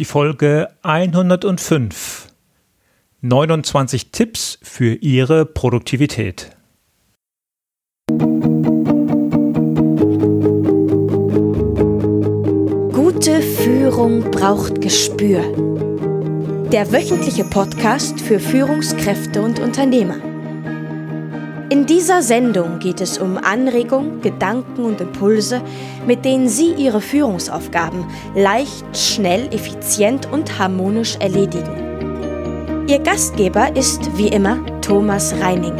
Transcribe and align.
die 0.00 0.06
Folge 0.06 0.70
105. 0.82 2.28
29 3.20 4.10
Tipps 4.12 4.58
für 4.62 4.94
Ihre 4.94 5.44
Produktivität. 5.44 6.56
Gute 12.94 13.42
Führung 13.42 14.30
braucht 14.30 14.80
Gespür. 14.80 15.42
Der 16.72 16.90
wöchentliche 16.90 17.44
Podcast 17.44 18.22
für 18.22 18.40
Führungskräfte 18.40 19.42
und 19.42 19.60
Unternehmer. 19.60 20.29
In 21.72 21.86
dieser 21.86 22.20
Sendung 22.20 22.80
geht 22.80 23.00
es 23.00 23.18
um 23.18 23.38
Anregungen, 23.38 24.20
Gedanken 24.20 24.84
und 24.84 25.00
Impulse, 25.00 25.62
mit 26.04 26.24
denen 26.24 26.48
Sie 26.48 26.72
Ihre 26.72 27.00
Führungsaufgaben 27.00 28.06
leicht, 28.34 28.84
schnell, 28.92 29.46
effizient 29.54 30.26
und 30.32 30.58
harmonisch 30.58 31.14
erledigen. 31.20 32.88
Ihr 32.88 32.98
Gastgeber 32.98 33.76
ist 33.76 34.00
wie 34.18 34.26
immer 34.26 34.58
Thomas 34.80 35.32
Reining. 35.40 35.76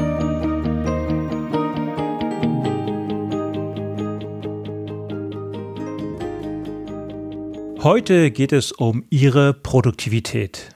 Heute 7.83 8.31
geht 8.31 8.53
es 8.53 8.71
um 8.71 9.03
Ihre 9.11 9.55
Produktivität. 9.55 10.69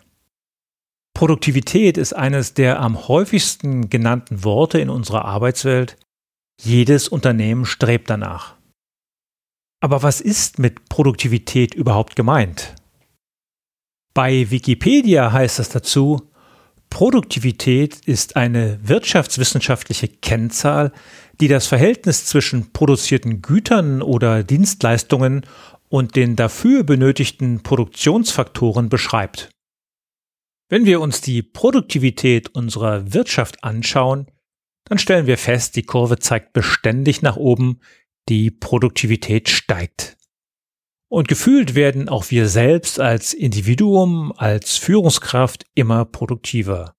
Produktivität 1.14 1.96
ist 1.96 2.12
eines 2.12 2.54
der 2.54 2.80
am 2.80 3.08
häufigsten 3.08 3.88
genannten 3.88 4.42
Worte 4.42 4.80
in 4.80 4.90
unserer 4.90 5.24
Arbeitswelt. 5.24 5.96
Jedes 6.60 7.08
Unternehmen 7.08 7.66
strebt 7.66 8.10
danach. 8.10 8.56
Aber 9.80 10.02
was 10.02 10.20
ist 10.20 10.58
mit 10.58 10.88
Produktivität 10.88 11.74
überhaupt 11.74 12.16
gemeint? 12.16 12.74
Bei 14.12 14.50
Wikipedia 14.50 15.32
heißt 15.32 15.60
es 15.60 15.68
dazu, 15.68 16.30
Produktivität 16.90 17.96
ist 18.06 18.36
eine 18.36 18.78
wirtschaftswissenschaftliche 18.82 20.08
Kennzahl, 20.08 20.92
die 21.40 21.48
das 21.48 21.66
Verhältnis 21.66 22.26
zwischen 22.26 22.72
produzierten 22.72 23.42
Gütern 23.42 24.00
oder 24.02 24.44
Dienstleistungen 24.44 25.44
und 25.88 26.16
den 26.16 26.36
dafür 26.36 26.84
benötigten 26.84 27.62
Produktionsfaktoren 27.62 28.88
beschreibt. 28.88 29.53
Wenn 30.68 30.86
wir 30.86 31.00
uns 31.00 31.20
die 31.20 31.42
Produktivität 31.42 32.54
unserer 32.54 33.12
Wirtschaft 33.12 33.62
anschauen, 33.62 34.30
dann 34.84 34.98
stellen 34.98 35.26
wir 35.26 35.38
fest, 35.38 35.76
die 35.76 35.82
Kurve 35.82 36.18
zeigt 36.18 36.52
beständig 36.52 37.22
nach 37.22 37.36
oben, 37.36 37.80
die 38.28 38.50
Produktivität 38.50 39.48
steigt. 39.48 40.16
Und 41.08 41.28
gefühlt 41.28 41.74
werden 41.74 42.08
auch 42.08 42.30
wir 42.30 42.48
selbst 42.48 42.98
als 42.98 43.34
Individuum, 43.34 44.32
als 44.36 44.76
Führungskraft 44.76 45.64
immer 45.74 46.04
produktiver. 46.04 46.96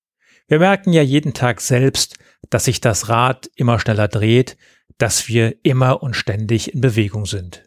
Wir 0.48 0.60
merken 0.60 0.94
ja 0.94 1.02
jeden 1.02 1.34
Tag 1.34 1.60
selbst, 1.60 2.18
dass 2.50 2.66
sich 2.66 2.82
das 2.82 3.10
Rad 3.10 3.50
immer 3.56 3.80
schneller 3.80 4.08
dreht, 4.08 4.58
dass 4.98 5.28
wir 5.28 5.56
immer 5.64 6.04
und 6.04 6.16
ständig 6.16 6.74
in 6.74 6.82
Bewegung 6.82 7.26
sind. 7.26 7.64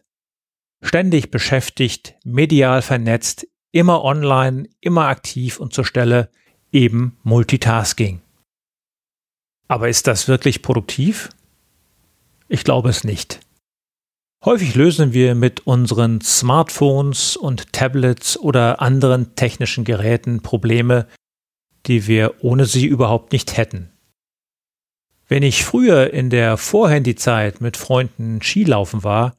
Ständig 0.81 1.29
beschäftigt, 1.29 2.15
medial 2.23 2.81
vernetzt, 2.81 3.47
immer 3.71 4.03
online, 4.03 4.67
immer 4.81 5.07
aktiv 5.07 5.59
und 5.59 5.73
zur 5.73 5.85
Stelle, 5.85 6.29
eben 6.71 7.17
Multitasking. 7.23 8.21
Aber 9.67 9.89
ist 9.89 10.07
das 10.07 10.27
wirklich 10.27 10.61
produktiv? 10.61 11.29
Ich 12.47 12.63
glaube 12.63 12.89
es 12.89 13.03
nicht. 13.03 13.39
Häufig 14.43 14.73
lösen 14.73 15.13
wir 15.13 15.35
mit 15.35 15.67
unseren 15.67 16.21
Smartphones 16.21 17.35
und 17.35 17.73
Tablets 17.73 18.39
oder 18.39 18.81
anderen 18.81 19.35
technischen 19.35 19.83
Geräten 19.83 20.41
Probleme, 20.41 21.07
die 21.85 22.07
wir 22.07 22.35
ohne 22.43 22.65
sie 22.65 22.85
überhaupt 22.85 23.33
nicht 23.33 23.57
hätten. 23.57 23.91
Wenn 25.27 25.43
ich 25.43 25.63
früher 25.63 26.11
in 26.11 26.29
der 26.29 26.57
Vorhandyzeit 26.57 27.61
mit 27.61 27.77
Freunden 27.77 28.41
Skilaufen 28.41 29.03
war, 29.03 29.35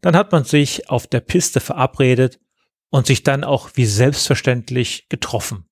dann 0.00 0.16
hat 0.16 0.32
man 0.32 0.44
sich 0.44 0.90
auf 0.90 1.06
der 1.06 1.20
Piste 1.20 1.60
verabredet 1.60 2.40
und 2.90 3.06
sich 3.06 3.22
dann 3.22 3.44
auch 3.44 3.70
wie 3.74 3.86
selbstverständlich 3.86 5.08
getroffen. 5.08 5.66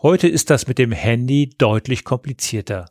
Heute 0.00 0.28
ist 0.28 0.50
das 0.50 0.66
mit 0.66 0.78
dem 0.78 0.92
Handy 0.92 1.50
deutlich 1.58 2.04
komplizierter. 2.04 2.90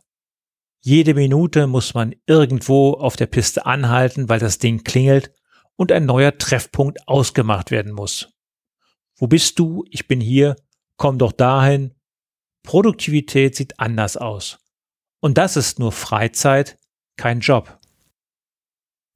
Jede 0.80 1.14
Minute 1.14 1.66
muss 1.66 1.94
man 1.94 2.14
irgendwo 2.26 2.92
auf 2.92 3.16
der 3.16 3.26
Piste 3.26 3.66
anhalten, 3.66 4.28
weil 4.28 4.38
das 4.38 4.58
Ding 4.58 4.84
klingelt 4.84 5.32
und 5.76 5.90
ein 5.90 6.06
neuer 6.06 6.36
Treffpunkt 6.36 7.08
ausgemacht 7.08 7.70
werden 7.70 7.92
muss. 7.92 8.30
Wo 9.16 9.26
bist 9.26 9.58
du? 9.58 9.84
Ich 9.90 10.06
bin 10.06 10.20
hier. 10.20 10.56
Komm 10.96 11.18
doch 11.18 11.32
dahin. 11.32 11.94
Produktivität 12.62 13.56
sieht 13.56 13.80
anders 13.80 14.16
aus. 14.16 14.58
Und 15.20 15.38
das 15.38 15.56
ist 15.56 15.78
nur 15.78 15.92
Freizeit, 15.92 16.78
kein 17.16 17.40
Job. 17.40 17.78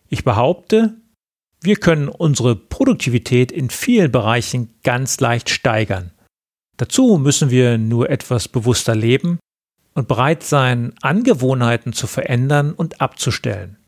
Ich 0.09 0.25
behaupte, 0.25 1.02
wir 1.65 1.77
können 1.77 2.09
unsere 2.09 2.57
Produktivität 2.57 3.53
in 3.53 3.71
vielen 3.71 4.11
Bereichen 4.11 4.75
ganz 4.83 5.21
leicht 5.21 5.51
steigern. 5.51 6.13
Dazu 6.77 7.19
müssen 7.19 7.51
wir 7.51 7.79
nur 7.79 8.11
etwas 8.11 8.49
bewusster 8.49 8.95
leben 8.95 9.39
und 9.95 10.09
bereit 10.09 10.43
sein, 10.43 10.95
Angewohnheiten 11.03 11.93
zu 11.93 12.07
verändern 12.07 12.73
und 12.73 13.01
abzustellen. 13.01 13.79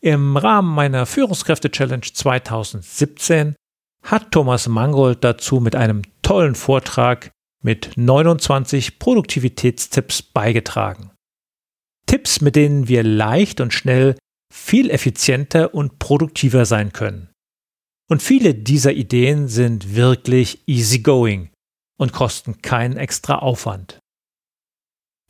Im 0.00 0.36
Rahmen 0.36 0.72
meiner 0.74 1.06
Führungskräfte-Challenge 1.06 2.02
2017 2.12 3.56
hat 4.04 4.30
Thomas 4.30 4.68
Mangold 4.68 5.24
dazu 5.24 5.58
mit 5.58 5.74
einem 5.74 6.02
tollen 6.22 6.54
Vortrag 6.54 7.30
mit 7.62 7.92
29 7.96 9.00
Produktivitätstipps 9.00 10.22
beigetragen. 10.22 11.10
Tipps, 12.06 12.40
mit 12.40 12.54
denen 12.54 12.86
wir 12.86 13.02
leicht 13.02 13.60
und 13.60 13.74
schnell 13.74 14.16
viel 14.52 14.90
effizienter 14.90 15.74
und 15.74 15.98
produktiver 15.98 16.64
sein 16.64 16.92
können. 16.92 17.30
Und 18.10 18.22
viele 18.22 18.54
dieser 18.54 18.92
Ideen 18.92 19.48
sind 19.48 19.94
wirklich 19.94 20.66
easygoing 20.66 21.50
und 21.98 22.12
kosten 22.12 22.62
keinen 22.62 22.96
extra 22.96 23.36
Aufwand. 23.36 23.98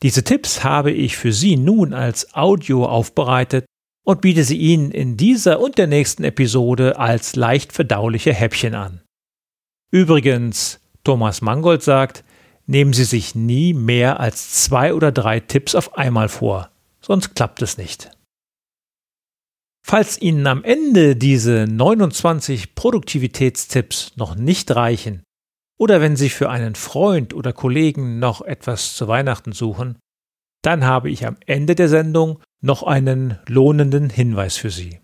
Diese 0.03 0.23
Tipps 0.23 0.63
habe 0.63 0.93
ich 0.93 1.17
für 1.17 1.33
Sie 1.33 1.57
nun 1.57 1.93
als 1.93 2.35
Audio 2.35 2.87
aufbereitet 2.87 3.65
und 4.05 4.21
biete 4.21 4.45
sie 4.45 4.57
Ihnen 4.57 4.93
in 4.93 5.17
dieser 5.17 5.61
und 5.61 5.77
der 5.77 5.89
nächsten 5.89 6.23
Episode 6.25 6.99
als 6.99 7.35
leicht 7.35 7.73
verdauliche 7.73 8.33
Häppchen 8.33 8.75
an. 8.75 9.03
Übrigens, 9.91 10.81
Thomas 11.03 11.41
Mangold 11.41 11.83
sagt, 11.83 12.25
nehmen 12.67 12.93
Sie 12.93 13.05
sich 13.05 13.35
nie 13.35 13.75
mehr 13.75 14.21
als 14.21 14.53
zwei 14.65 14.95
oder 14.95 15.11
drei 15.11 15.41
Tipps 15.41 15.75
auf 15.75 15.99
einmal 15.99 16.29
vor, 16.29 16.71
sonst 17.01 17.35
klappt 17.35 17.61
es 17.61 17.77
nicht. 17.77 18.11
Falls 19.91 20.21
Ihnen 20.21 20.47
am 20.47 20.65
Ende 20.65 21.17
diese 21.17 21.65
29 21.67 22.75
Produktivitätstipps 22.75 24.19
noch 24.19 24.35
nicht 24.35 24.71
reichen 24.77 25.23
oder 25.79 26.03
wenn 26.03 26.15
Sie 26.15 26.29
für 26.29 26.51
einen 26.51 26.75
Freund 26.75 27.33
oder 27.33 27.55
Kollegen 27.55 28.19
noch 28.19 28.43
etwas 28.43 28.95
zu 28.97 29.09
Weihnachten 29.09 29.53
suchen, 29.53 29.99
dann 30.61 30.85
habe 30.85 31.09
ich 31.09 31.27
am 31.27 31.39
Ende 31.47 31.75
der 31.75 31.89
Sendung 31.89 32.43
noch 32.61 32.83
einen 32.83 33.39
lohnenden 33.47 34.11
Hinweis 34.11 34.59
für 34.59 34.69
Sie. 34.69 35.01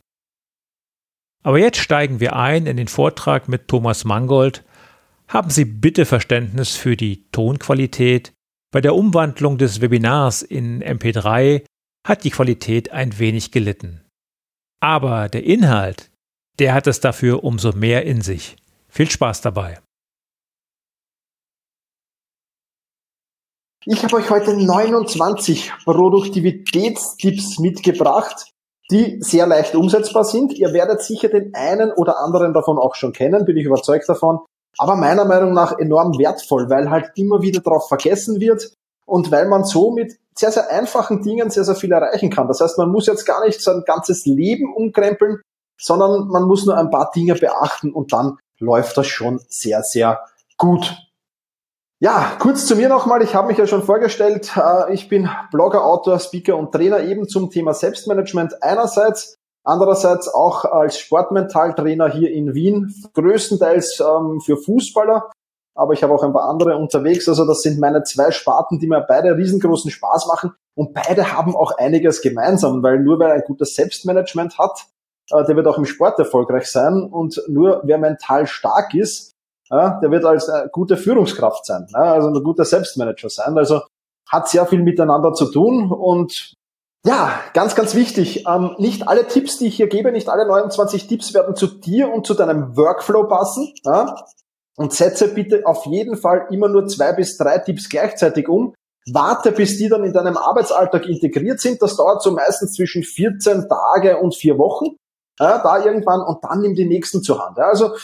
Aber 1.42 1.58
jetzt 1.58 1.78
steigen 1.78 2.20
wir 2.20 2.36
ein 2.36 2.66
in 2.66 2.76
den 2.76 2.88
Vortrag 2.88 3.48
mit 3.48 3.68
Thomas 3.68 4.04
Mangold. 4.04 4.64
Haben 5.28 5.48
Sie 5.48 5.64
bitte 5.64 6.04
Verständnis 6.04 6.76
für 6.76 6.94
die 6.94 7.30
Tonqualität. 7.30 8.34
Bei 8.70 8.82
der 8.82 8.94
Umwandlung 8.94 9.56
des 9.56 9.80
Webinars 9.80 10.42
in 10.42 10.84
MP3 10.84 11.64
hat 12.06 12.24
die 12.24 12.30
Qualität 12.30 12.92
ein 12.92 13.18
wenig 13.18 13.50
gelitten. 13.50 14.03
Aber 14.84 15.30
der 15.30 15.44
Inhalt, 15.44 16.10
der 16.58 16.74
hat 16.74 16.86
es 16.86 17.00
dafür 17.00 17.42
umso 17.42 17.72
mehr 17.72 18.04
in 18.04 18.20
sich. 18.20 18.54
Viel 18.90 19.10
Spaß 19.10 19.40
dabei. 19.40 19.80
Ich 23.86 24.04
habe 24.04 24.16
euch 24.16 24.28
heute 24.28 24.54
29 24.54 25.72
Produktivitätstipps 25.84 27.58
mitgebracht, 27.60 28.50
die 28.90 29.22
sehr 29.22 29.46
leicht 29.46 29.74
umsetzbar 29.74 30.24
sind. 30.24 30.52
Ihr 30.52 30.74
werdet 30.74 31.00
sicher 31.00 31.30
den 31.30 31.54
einen 31.54 31.90
oder 31.90 32.18
anderen 32.18 32.52
davon 32.52 32.76
auch 32.76 32.94
schon 32.94 33.14
kennen, 33.14 33.46
bin 33.46 33.56
ich 33.56 33.64
überzeugt 33.64 34.06
davon. 34.06 34.40
Aber 34.76 34.96
meiner 34.96 35.24
Meinung 35.24 35.54
nach 35.54 35.78
enorm 35.78 36.18
wertvoll, 36.18 36.68
weil 36.68 36.90
halt 36.90 37.10
immer 37.14 37.40
wieder 37.40 37.60
darauf 37.60 37.88
vergessen 37.88 38.38
wird 38.38 38.74
und 39.06 39.30
weil 39.30 39.48
man 39.48 39.64
so 39.64 39.90
mit 39.90 40.18
sehr, 40.36 40.50
sehr 40.50 40.70
einfachen 40.70 41.22
Dingen 41.22 41.50
sehr, 41.50 41.64
sehr 41.64 41.76
viel 41.76 41.92
erreichen 41.92 42.30
kann. 42.30 42.48
Das 42.48 42.60
heißt, 42.60 42.78
man 42.78 42.90
muss 42.90 43.06
jetzt 43.06 43.24
gar 43.24 43.44
nicht 43.44 43.62
sein 43.62 43.84
ganzes 43.86 44.26
Leben 44.26 44.74
umkrempeln, 44.74 45.40
sondern 45.78 46.28
man 46.28 46.44
muss 46.44 46.66
nur 46.66 46.76
ein 46.76 46.90
paar 46.90 47.10
Dinge 47.14 47.34
beachten 47.34 47.92
und 47.92 48.12
dann 48.12 48.38
läuft 48.58 48.96
das 48.96 49.06
schon 49.06 49.40
sehr, 49.48 49.82
sehr 49.82 50.20
gut. 50.58 50.96
Ja, 52.00 52.32
kurz 52.38 52.66
zu 52.66 52.76
mir 52.76 52.88
nochmal. 52.88 53.22
Ich 53.22 53.34
habe 53.34 53.48
mich 53.48 53.58
ja 53.58 53.66
schon 53.66 53.82
vorgestellt. 53.82 54.52
Äh, 54.56 54.92
ich 54.92 55.08
bin 55.08 55.30
Blogger, 55.52 55.84
Autor, 55.84 56.18
Speaker 56.18 56.56
und 56.56 56.72
Trainer 56.72 57.00
eben 57.00 57.28
zum 57.28 57.50
Thema 57.50 57.72
Selbstmanagement 57.72 58.62
einerseits 58.62 59.36
Andererseits 59.64 60.28
auch 60.28 60.66
als 60.66 60.98
Sportmentaltrainer 60.98 62.10
hier 62.10 62.30
in 62.30 62.54
Wien, 62.54 62.94
größtenteils 63.14 63.98
ähm, 64.00 64.42
für 64.42 64.58
Fußballer, 64.58 65.32
aber 65.74 65.92
ich 65.92 66.02
habe 66.02 66.14
auch 66.14 66.22
ein 66.22 66.32
paar 66.32 66.48
andere 66.48 66.76
unterwegs. 66.76 67.28
Also 67.28 67.46
das 67.46 67.62
sind 67.62 67.80
meine 67.80 68.02
zwei 68.04 68.30
Sparten, 68.30 68.78
die 68.78 68.86
mir 68.86 69.00
beide 69.00 69.36
riesengroßen 69.36 69.90
Spaß 69.90 70.26
machen. 70.26 70.52
Und 70.76 70.94
beide 70.94 71.32
haben 71.32 71.56
auch 71.56 71.76
einiges 71.78 72.22
gemeinsam, 72.22 72.82
weil 72.82 73.00
nur 73.00 73.18
wer 73.18 73.32
ein 73.32 73.42
gutes 73.46 73.74
Selbstmanagement 73.74 74.58
hat, 74.58 74.86
äh, 75.30 75.44
der 75.44 75.56
wird 75.56 75.66
auch 75.66 75.78
im 75.78 75.84
Sport 75.84 76.18
erfolgreich 76.18 76.70
sein. 76.70 77.02
Und 77.02 77.42
nur 77.48 77.80
wer 77.84 77.98
mental 77.98 78.46
stark 78.46 78.94
ist, 78.94 79.32
äh, 79.70 79.90
der 80.02 80.10
wird 80.10 80.24
als 80.24 80.48
äh, 80.48 80.68
gute 80.70 80.96
Führungskraft 80.96 81.64
sein, 81.66 81.86
also 81.92 82.28
ein 82.28 82.44
guter 82.44 82.64
Selbstmanager 82.64 83.28
sein. 83.28 83.56
Also 83.56 83.82
hat 84.28 84.48
sehr 84.48 84.66
viel 84.66 84.82
miteinander 84.82 85.32
zu 85.32 85.46
tun 85.46 85.90
und 85.90 86.54
ja, 87.06 87.38
ganz, 87.52 87.74
ganz 87.74 87.94
wichtig. 87.94 88.46
Ähm, 88.48 88.76
nicht 88.78 89.06
alle 89.06 89.26
Tipps, 89.26 89.58
die 89.58 89.66
ich 89.66 89.76
hier 89.76 89.88
gebe, 89.88 90.10
nicht 90.10 90.30
alle 90.30 90.46
29 90.46 91.06
Tipps 91.06 91.34
werden 91.34 91.54
zu 91.54 91.66
dir 91.66 92.10
und 92.10 92.26
zu 92.26 92.32
deinem 92.32 92.78
Workflow 92.78 93.24
passen. 93.24 93.74
Und 94.76 94.92
setze 94.92 95.28
bitte 95.28 95.66
auf 95.66 95.86
jeden 95.86 96.16
Fall 96.16 96.48
immer 96.50 96.68
nur 96.68 96.86
zwei 96.86 97.12
bis 97.12 97.36
drei 97.36 97.58
Tipps 97.58 97.88
gleichzeitig 97.88 98.48
um. 98.48 98.74
Warte, 99.12 99.52
bis 99.52 99.76
die 99.76 99.88
dann 99.88 100.04
in 100.04 100.12
deinem 100.12 100.36
Arbeitsalltag 100.36 101.06
integriert 101.06 101.60
sind. 101.60 101.80
Das 101.82 101.96
dauert 101.96 102.22
so 102.22 102.32
meistens 102.32 102.72
zwischen 102.72 103.02
14 103.02 103.68
Tage 103.68 104.18
und 104.18 104.34
vier 104.34 104.58
Wochen. 104.58 104.96
Ja, 105.38 105.58
da 105.58 105.84
irgendwann 105.84 106.20
und 106.20 106.44
dann 106.44 106.60
nimm 106.60 106.76
die 106.76 106.84
nächsten 106.84 107.22
zur 107.22 107.44
Hand. 107.44 107.58
Ja, 107.58 107.64
also 107.64 107.96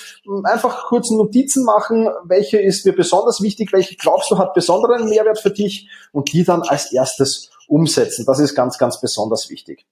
einfach 0.42 0.86
kurz 0.88 1.10
Notizen 1.10 1.64
machen, 1.64 2.08
welche 2.24 2.58
ist 2.58 2.84
dir 2.84 2.94
besonders 2.94 3.40
wichtig, 3.40 3.72
welche 3.72 3.94
glaubst 3.94 4.32
du 4.32 4.38
hat 4.38 4.52
besonderen 4.52 5.08
Mehrwert 5.08 5.38
für 5.38 5.52
dich 5.52 5.88
und 6.12 6.32
die 6.32 6.42
dann 6.44 6.62
als 6.62 6.92
erstes 6.92 7.50
umsetzen. 7.68 8.26
Das 8.26 8.40
ist 8.40 8.56
ganz, 8.56 8.78
ganz 8.78 9.00
besonders 9.00 9.48
wichtig. 9.48 9.86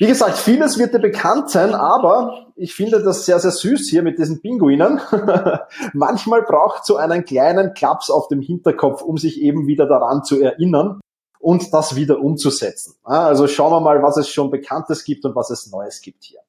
Wie 0.00 0.06
gesagt, 0.06 0.38
vieles 0.38 0.78
wird 0.78 0.94
dir 0.94 1.00
bekannt 1.00 1.50
sein, 1.50 1.74
aber 1.74 2.52
ich 2.54 2.72
finde 2.72 3.02
das 3.02 3.26
sehr, 3.26 3.40
sehr 3.40 3.50
süß 3.50 3.88
hier 3.90 4.04
mit 4.04 4.16
diesen 4.20 4.40
Pinguinen. 4.40 5.00
Manchmal 5.92 6.42
braucht 6.42 6.86
so 6.86 6.96
einen 6.96 7.24
kleinen 7.24 7.74
Klaps 7.74 8.08
auf 8.08 8.28
dem 8.28 8.40
Hinterkopf, 8.40 9.02
um 9.02 9.18
sich 9.18 9.40
eben 9.40 9.66
wieder 9.66 9.86
daran 9.86 10.22
zu 10.22 10.40
erinnern 10.40 11.00
und 11.40 11.74
das 11.74 11.96
wieder 11.96 12.20
umzusetzen. 12.20 12.94
Also 13.02 13.48
schauen 13.48 13.72
wir 13.72 13.80
mal, 13.80 14.00
was 14.00 14.16
es 14.18 14.28
schon 14.28 14.52
Bekanntes 14.52 15.02
gibt 15.02 15.24
und 15.24 15.34
was 15.34 15.50
es 15.50 15.68
Neues 15.72 16.00
gibt 16.00 16.22
hier. 16.22 16.40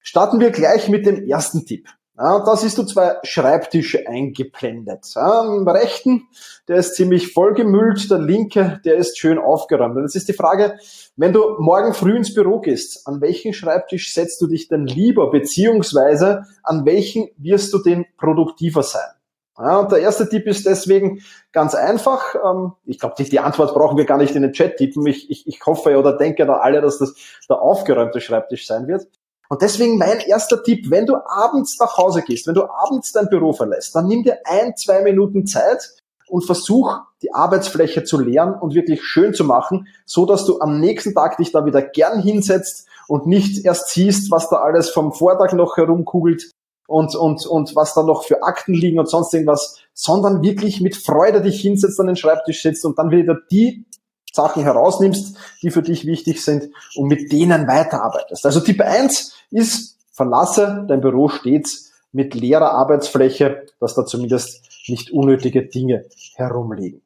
Starten 0.00 0.40
wir 0.40 0.50
gleich 0.50 0.88
mit 0.88 1.06
dem 1.06 1.24
ersten 1.24 1.64
Tipp. 1.64 1.88
Ja, 2.18 2.40
da 2.44 2.56
siehst 2.56 2.76
du 2.76 2.82
zwei 2.82 3.16
Schreibtische 3.22 4.06
eingeblendet. 4.06 5.16
Am 5.16 5.66
rechten, 5.66 6.28
der 6.68 6.76
ist 6.76 6.94
ziemlich 6.94 7.32
vollgemüllt, 7.32 8.10
der 8.10 8.18
linke, 8.18 8.80
der 8.84 8.96
ist 8.96 9.18
schön 9.18 9.38
aufgeräumt. 9.38 9.96
Und 9.96 10.02
jetzt 10.02 10.16
ist 10.16 10.28
die 10.28 10.34
Frage, 10.34 10.78
wenn 11.16 11.32
du 11.32 11.56
morgen 11.58 11.94
früh 11.94 12.14
ins 12.14 12.34
Büro 12.34 12.60
gehst, 12.60 13.06
an 13.06 13.22
welchen 13.22 13.54
Schreibtisch 13.54 14.12
setzt 14.12 14.42
du 14.42 14.46
dich 14.46 14.68
denn 14.68 14.86
lieber, 14.86 15.30
beziehungsweise 15.30 16.44
an 16.62 16.84
welchen 16.84 17.30
wirst 17.38 17.72
du 17.72 17.78
denn 17.78 18.04
produktiver 18.18 18.82
sein? 18.82 19.10
Ja, 19.58 19.78
und 19.78 19.92
der 19.92 20.00
erste 20.00 20.28
Tipp 20.28 20.46
ist 20.46 20.66
deswegen 20.66 21.22
ganz 21.52 21.74
einfach. 21.74 22.34
Ähm, 22.34 22.72
ich 22.84 22.98
glaube, 22.98 23.14
die, 23.18 23.24
die, 23.24 23.40
Antwort 23.40 23.74
brauchen 23.74 23.96
wir 23.96 24.06
gar 24.06 24.18
nicht 24.18 24.34
in 24.34 24.42
den 24.42 24.52
Chat 24.52 24.76
tippen. 24.76 25.06
Ich, 25.06 25.30
ich, 25.30 25.46
ich 25.46 25.64
hoffe 25.64 25.98
oder 25.98 26.16
denke 26.16 26.44
da 26.46 26.56
alle, 26.58 26.80
dass 26.80 26.98
das 26.98 27.14
der 27.48 27.60
aufgeräumte 27.60 28.20
Schreibtisch 28.20 28.66
sein 28.66 28.86
wird. 28.86 29.06
Und 29.52 29.60
deswegen 29.60 29.98
mein 29.98 30.20
erster 30.20 30.62
Tipp, 30.62 30.88
wenn 30.88 31.04
du 31.04 31.14
abends 31.14 31.78
nach 31.78 31.98
Hause 31.98 32.22
gehst, 32.22 32.46
wenn 32.46 32.54
du 32.54 32.64
abends 32.64 33.12
dein 33.12 33.28
Büro 33.28 33.52
verlässt, 33.52 33.94
dann 33.94 34.06
nimm 34.06 34.22
dir 34.22 34.38
ein, 34.46 34.74
zwei 34.78 35.02
Minuten 35.02 35.44
Zeit 35.46 35.90
und 36.26 36.46
versuch, 36.46 37.00
die 37.20 37.34
Arbeitsfläche 37.34 38.02
zu 38.02 38.18
leeren 38.18 38.54
und 38.54 38.72
wirklich 38.72 39.04
schön 39.04 39.34
zu 39.34 39.44
machen, 39.44 39.88
so 40.06 40.24
dass 40.24 40.46
du 40.46 40.60
am 40.60 40.80
nächsten 40.80 41.12
Tag 41.12 41.36
dich 41.36 41.52
da 41.52 41.66
wieder 41.66 41.82
gern 41.82 42.22
hinsetzt 42.22 42.86
und 43.08 43.26
nicht 43.26 43.66
erst 43.66 43.90
siehst, 43.90 44.30
was 44.30 44.48
da 44.48 44.56
alles 44.56 44.88
vom 44.88 45.12
Vortag 45.12 45.52
noch 45.52 45.76
herumkugelt 45.76 46.50
und, 46.88 47.14
und, 47.14 47.44
und 47.44 47.76
was 47.76 47.92
da 47.92 48.02
noch 48.02 48.24
für 48.24 48.42
Akten 48.42 48.72
liegen 48.72 48.98
und 48.98 49.10
sonst 49.10 49.34
irgendwas, 49.34 49.80
sondern 49.92 50.40
wirklich 50.40 50.80
mit 50.80 50.96
Freude 50.96 51.42
dich 51.42 51.60
hinsetzt, 51.60 52.00
an 52.00 52.06
den 52.06 52.16
Schreibtisch 52.16 52.62
sitzt 52.62 52.86
und 52.86 52.98
dann 52.98 53.10
wieder 53.10 53.36
die 53.50 53.84
Sachen 54.32 54.62
herausnimmst, 54.62 55.36
die 55.62 55.70
für 55.70 55.82
dich 55.82 56.06
wichtig 56.06 56.42
sind 56.42 56.70
und 56.96 57.08
mit 57.08 57.32
denen 57.32 57.68
weiterarbeitest. 57.68 58.44
Also 58.46 58.60
Tipp 58.60 58.80
1 58.80 59.34
ist, 59.50 59.98
verlasse 60.10 60.84
dein 60.88 61.00
Büro 61.00 61.28
stets 61.28 61.92
mit 62.12 62.34
leerer 62.34 62.72
Arbeitsfläche, 62.72 63.66
dass 63.80 63.94
da 63.94 64.04
zumindest 64.04 64.62
nicht 64.88 65.10
unnötige 65.10 65.66
Dinge 65.66 66.04
herumliegen. 66.34 67.02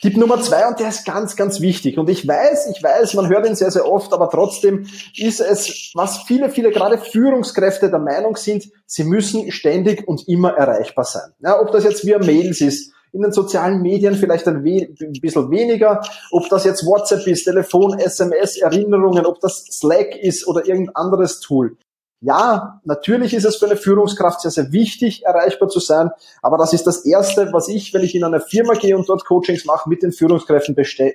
Tipp 0.00 0.16
Nummer 0.16 0.40
zwei, 0.40 0.68
und 0.68 0.78
der 0.78 0.90
ist 0.90 1.04
ganz, 1.04 1.34
ganz 1.34 1.60
wichtig. 1.60 1.98
Und 1.98 2.08
ich 2.08 2.26
weiß, 2.26 2.68
ich 2.70 2.80
weiß, 2.80 3.14
man 3.14 3.28
hört 3.28 3.46
ihn 3.46 3.56
sehr, 3.56 3.72
sehr 3.72 3.84
oft, 3.90 4.12
aber 4.12 4.30
trotzdem 4.30 4.86
ist 5.16 5.40
es, 5.40 5.90
was 5.94 6.22
viele, 6.22 6.50
viele 6.50 6.70
gerade 6.70 6.98
Führungskräfte 6.98 7.90
der 7.90 7.98
Meinung 7.98 8.36
sind, 8.36 8.70
sie 8.86 9.02
müssen 9.02 9.50
ständig 9.50 10.06
und 10.06 10.28
immer 10.28 10.52
erreichbar 10.52 11.04
sein. 11.04 11.32
Ja, 11.40 11.60
ob 11.60 11.72
das 11.72 11.82
jetzt 11.82 12.06
via 12.06 12.20
Mails 12.20 12.60
ist, 12.60 12.92
in 13.12 13.22
den 13.22 13.32
sozialen 13.32 13.82
Medien 13.82 14.14
vielleicht 14.14 14.46
ein, 14.48 14.64
we 14.64 14.88
ein 15.00 15.12
bisschen 15.20 15.50
weniger. 15.50 16.02
Ob 16.30 16.48
das 16.48 16.64
jetzt 16.64 16.86
WhatsApp 16.86 17.26
ist, 17.26 17.44
Telefon, 17.44 17.98
SMS, 17.98 18.56
Erinnerungen, 18.56 19.26
ob 19.26 19.40
das 19.40 19.64
Slack 19.70 20.16
ist 20.16 20.46
oder 20.46 20.66
irgendein 20.66 20.96
anderes 20.96 21.40
Tool. 21.40 21.76
Ja, 22.20 22.80
natürlich 22.84 23.32
ist 23.32 23.44
es 23.44 23.56
für 23.56 23.66
eine 23.66 23.76
Führungskraft 23.76 24.40
sehr, 24.40 24.50
sehr 24.50 24.72
wichtig, 24.72 25.24
erreichbar 25.24 25.68
zu 25.68 25.78
sein, 25.78 26.10
aber 26.42 26.58
das 26.58 26.72
ist 26.72 26.84
das 26.84 27.04
Erste, 27.04 27.52
was 27.52 27.68
ich, 27.68 27.94
wenn 27.94 28.02
ich 28.02 28.14
in 28.16 28.24
eine 28.24 28.40
Firma 28.40 28.74
gehe 28.74 28.96
und 28.96 29.08
dort 29.08 29.24
Coachings 29.24 29.64
mache, 29.64 29.88
mit 29.88 30.02
den 30.02 30.10
Führungskräften 30.10 30.76
äh, 30.76 31.12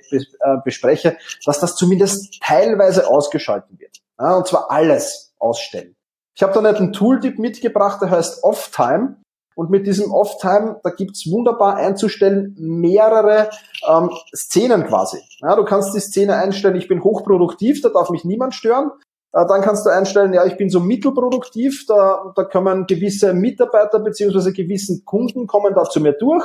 bespreche, 0.64 1.18
dass 1.44 1.60
das 1.60 1.76
zumindest 1.76 2.40
teilweise 2.42 3.06
ausgeschalten 3.06 3.78
wird. 3.78 3.98
Ja, 4.18 4.36
und 4.36 4.46
zwar 4.46 4.70
alles 4.70 5.34
ausstellen. 5.38 5.94
Ich 6.34 6.42
habe 6.42 6.54
da 6.54 6.62
nicht 6.62 6.80
einen 6.80 6.92
Tooltip 6.92 7.38
mitgebracht, 7.38 8.00
der 8.00 8.10
heißt 8.10 8.42
Off-Time. 8.42 9.16
Und 9.54 9.70
mit 9.70 9.86
diesem 9.86 10.10
Off-Time, 10.12 10.80
da 10.82 10.90
gibt's 10.90 11.30
wunderbar 11.30 11.76
einzustellen 11.76 12.56
mehrere 12.58 13.50
ähm, 13.88 14.10
Szenen 14.34 14.86
quasi. 14.86 15.18
Ja, 15.40 15.54
du 15.56 15.64
kannst 15.64 15.94
die 15.94 16.00
Szene 16.00 16.36
einstellen, 16.36 16.76
ich 16.76 16.88
bin 16.88 17.04
hochproduktiv, 17.04 17.80
da 17.82 17.88
darf 17.88 18.10
mich 18.10 18.24
niemand 18.24 18.54
stören. 18.54 18.90
Äh, 19.32 19.46
dann 19.46 19.62
kannst 19.62 19.84
du 19.86 19.90
einstellen, 19.90 20.32
ja, 20.32 20.44
ich 20.44 20.56
bin 20.56 20.70
so 20.70 20.80
mittelproduktiv, 20.80 21.84
da, 21.86 22.32
da 22.34 22.44
kommen 22.44 22.86
gewisse 22.86 23.34
Mitarbeiter 23.34 23.98
beziehungsweise 24.00 24.52
gewissen 24.52 25.04
Kunden 25.04 25.46
kommen 25.46 25.74
da 25.74 25.84
zu 25.84 26.00
mir 26.00 26.12
durch. 26.12 26.44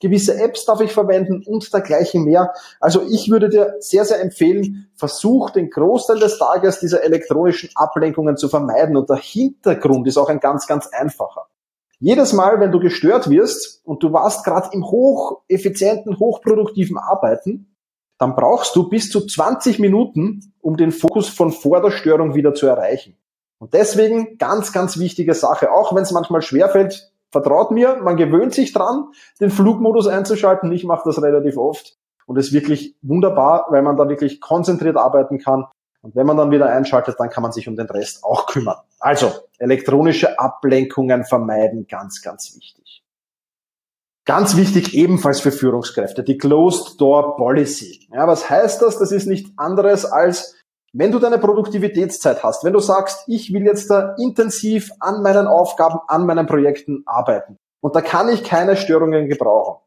Gewisse 0.00 0.34
Apps 0.40 0.64
darf 0.64 0.80
ich 0.80 0.92
verwenden 0.92 1.44
und 1.46 1.72
dergleichen 1.72 2.24
mehr. 2.24 2.52
Also 2.80 3.02
ich 3.08 3.30
würde 3.30 3.48
dir 3.48 3.76
sehr, 3.78 4.04
sehr 4.04 4.20
empfehlen, 4.20 4.90
versuch 4.96 5.50
den 5.50 5.70
Großteil 5.70 6.18
des 6.18 6.38
Tages 6.38 6.80
dieser 6.80 7.04
elektronischen 7.04 7.70
Ablenkungen 7.76 8.36
zu 8.36 8.48
vermeiden. 8.48 8.96
Und 8.96 9.08
der 9.08 9.18
Hintergrund 9.18 10.08
ist 10.08 10.18
auch 10.18 10.28
ein 10.28 10.40
ganz, 10.40 10.66
ganz 10.66 10.88
einfacher. 10.88 11.46
Jedes 12.04 12.32
Mal, 12.32 12.58
wenn 12.58 12.72
du 12.72 12.80
gestört 12.80 13.30
wirst 13.30 13.80
und 13.84 14.02
du 14.02 14.12
warst 14.12 14.44
gerade 14.44 14.70
im 14.72 14.84
hocheffizienten, 14.84 16.18
hochproduktiven 16.18 16.98
Arbeiten, 16.98 17.76
dann 18.18 18.34
brauchst 18.34 18.74
du 18.74 18.88
bis 18.88 19.08
zu 19.08 19.24
20 19.24 19.78
Minuten, 19.78 20.52
um 20.60 20.76
den 20.76 20.90
Fokus 20.90 21.28
von 21.28 21.52
vor 21.52 21.80
der 21.80 21.92
Störung 21.92 22.34
wieder 22.34 22.54
zu 22.54 22.66
erreichen. 22.66 23.16
Und 23.60 23.72
deswegen 23.72 24.36
ganz, 24.36 24.72
ganz 24.72 24.98
wichtige 24.98 25.34
Sache, 25.34 25.70
auch 25.70 25.94
wenn 25.94 26.02
es 26.02 26.10
manchmal 26.10 26.42
schwerfällt, 26.42 27.12
vertraut 27.30 27.70
mir, 27.70 27.98
man 28.02 28.16
gewöhnt 28.16 28.52
sich 28.52 28.72
dran, 28.72 29.12
den 29.40 29.50
Flugmodus 29.50 30.08
einzuschalten. 30.08 30.72
Ich 30.72 30.82
mache 30.82 31.02
das 31.04 31.22
relativ 31.22 31.56
oft 31.56 31.96
und 32.26 32.36
ist 32.36 32.52
wirklich 32.52 32.96
wunderbar, 33.02 33.66
weil 33.70 33.82
man 33.82 33.96
da 33.96 34.08
wirklich 34.08 34.40
konzentriert 34.40 34.96
arbeiten 34.96 35.38
kann 35.38 35.66
und 36.02 36.16
wenn 36.16 36.26
man 36.26 36.36
dann 36.36 36.50
wieder 36.50 36.66
einschaltet, 36.66 37.16
dann 37.18 37.30
kann 37.30 37.42
man 37.42 37.52
sich 37.52 37.68
um 37.68 37.76
den 37.76 37.86
Rest 37.86 38.24
auch 38.24 38.46
kümmern. 38.46 38.76
Also, 38.98 39.32
elektronische 39.58 40.38
Ablenkungen 40.38 41.24
vermeiden, 41.24 41.86
ganz, 41.88 42.22
ganz 42.22 42.54
wichtig. 42.56 43.02
Ganz 44.24 44.56
wichtig 44.56 44.94
ebenfalls 44.94 45.40
für 45.40 45.50
Führungskräfte, 45.50 46.22
die 46.22 46.38
Closed 46.38 47.00
Door 47.00 47.36
Policy. 47.36 48.08
Ja, 48.12 48.26
was 48.28 48.48
heißt 48.48 48.82
das? 48.82 48.98
Das 48.98 49.10
ist 49.10 49.26
nicht 49.26 49.52
anderes 49.56 50.04
als, 50.04 50.56
wenn 50.92 51.10
du 51.10 51.18
deine 51.18 51.38
Produktivitätszeit 51.38 52.42
hast, 52.44 52.64
wenn 52.64 52.72
du 52.72 52.78
sagst, 52.78 53.24
ich 53.26 53.52
will 53.52 53.62
jetzt 53.62 53.90
da 53.90 54.14
intensiv 54.18 54.92
an 55.00 55.22
meinen 55.22 55.46
Aufgaben, 55.46 55.98
an 56.06 56.26
meinen 56.26 56.46
Projekten 56.46 57.02
arbeiten 57.06 57.56
und 57.80 57.96
da 57.96 58.00
kann 58.00 58.28
ich 58.28 58.44
keine 58.44 58.76
Störungen 58.76 59.28
gebrauchen, 59.28 59.80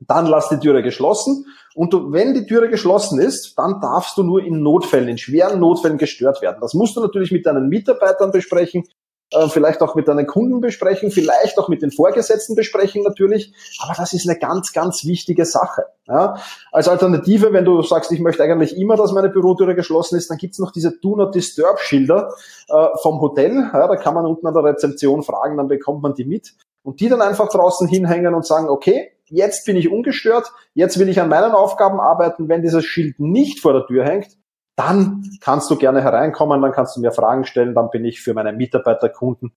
dann 0.00 0.26
lass 0.26 0.48
die 0.48 0.58
Türe 0.58 0.82
geschlossen. 0.82 1.46
Und 1.74 1.92
du, 1.92 2.12
wenn 2.12 2.34
die 2.34 2.46
Türe 2.46 2.68
geschlossen 2.68 3.20
ist, 3.20 3.54
dann 3.56 3.80
darfst 3.80 4.16
du 4.16 4.22
nur 4.22 4.42
in 4.42 4.62
Notfällen, 4.62 5.08
in 5.08 5.18
schweren 5.18 5.60
Notfällen 5.60 5.98
gestört 5.98 6.42
werden. 6.42 6.58
Das 6.60 6.74
musst 6.74 6.96
du 6.96 7.00
natürlich 7.00 7.32
mit 7.32 7.46
deinen 7.46 7.68
Mitarbeitern 7.68 8.30
besprechen, 8.30 8.84
äh, 9.30 9.48
vielleicht 9.48 9.82
auch 9.82 9.94
mit 9.94 10.08
deinen 10.08 10.26
Kunden 10.26 10.60
besprechen, 10.60 11.10
vielleicht 11.10 11.58
auch 11.58 11.68
mit 11.68 11.82
den 11.82 11.90
Vorgesetzten 11.90 12.54
besprechen 12.54 13.02
natürlich. 13.02 13.52
Aber 13.80 13.92
das 13.94 14.14
ist 14.14 14.28
eine 14.28 14.38
ganz, 14.38 14.72
ganz 14.72 15.04
wichtige 15.04 15.44
Sache. 15.44 15.84
Ja? 16.06 16.36
Als 16.72 16.88
Alternative, 16.88 17.52
wenn 17.52 17.64
du 17.64 17.82
sagst, 17.82 18.10
ich 18.10 18.20
möchte 18.20 18.42
eigentlich 18.42 18.76
immer, 18.76 18.96
dass 18.96 19.12
meine 19.12 19.28
Bürotüre 19.28 19.74
geschlossen 19.74 20.16
ist, 20.16 20.30
dann 20.30 20.38
gibt's 20.38 20.58
noch 20.58 20.72
diese 20.72 20.98
Do 20.98 21.16
Not 21.16 21.34
Disturb 21.34 21.78
Schilder 21.80 22.30
äh, 22.68 22.86
vom 23.02 23.20
Hotel. 23.20 23.70
Ja, 23.72 23.86
da 23.86 23.96
kann 23.96 24.14
man 24.14 24.24
unten 24.24 24.46
an 24.46 24.54
der 24.54 24.64
Rezeption 24.64 25.22
fragen, 25.22 25.58
dann 25.58 25.68
bekommt 25.68 26.02
man 26.02 26.14
die 26.14 26.24
mit. 26.24 26.54
Und 26.82 27.00
die 27.00 27.10
dann 27.10 27.20
einfach 27.20 27.50
draußen 27.50 27.86
hinhängen 27.86 28.34
und 28.34 28.46
sagen, 28.46 28.70
okay, 28.70 29.12
jetzt 29.28 29.66
bin 29.66 29.76
ich 29.76 29.90
ungestört, 29.90 30.52
jetzt 30.74 30.98
will 30.98 31.08
ich 31.08 31.20
an 31.20 31.28
meinen 31.28 31.52
Aufgaben 31.52 32.00
arbeiten. 32.00 32.48
Wenn 32.48 32.62
dieses 32.62 32.84
Schild 32.84 33.18
nicht 33.20 33.60
vor 33.60 33.72
der 33.72 33.86
Tür 33.86 34.04
hängt, 34.04 34.36
dann 34.76 35.24
kannst 35.40 35.70
du 35.70 35.76
gerne 35.76 36.02
hereinkommen, 36.02 36.62
dann 36.62 36.72
kannst 36.72 36.96
du 36.96 37.00
mir 37.00 37.10
Fragen 37.10 37.44
stellen, 37.44 37.74
dann 37.74 37.90
bin 37.90 38.04
ich 38.04 38.20
für 38.20 38.34
meine 38.34 38.52
Mitarbeiterkunden 38.52 39.52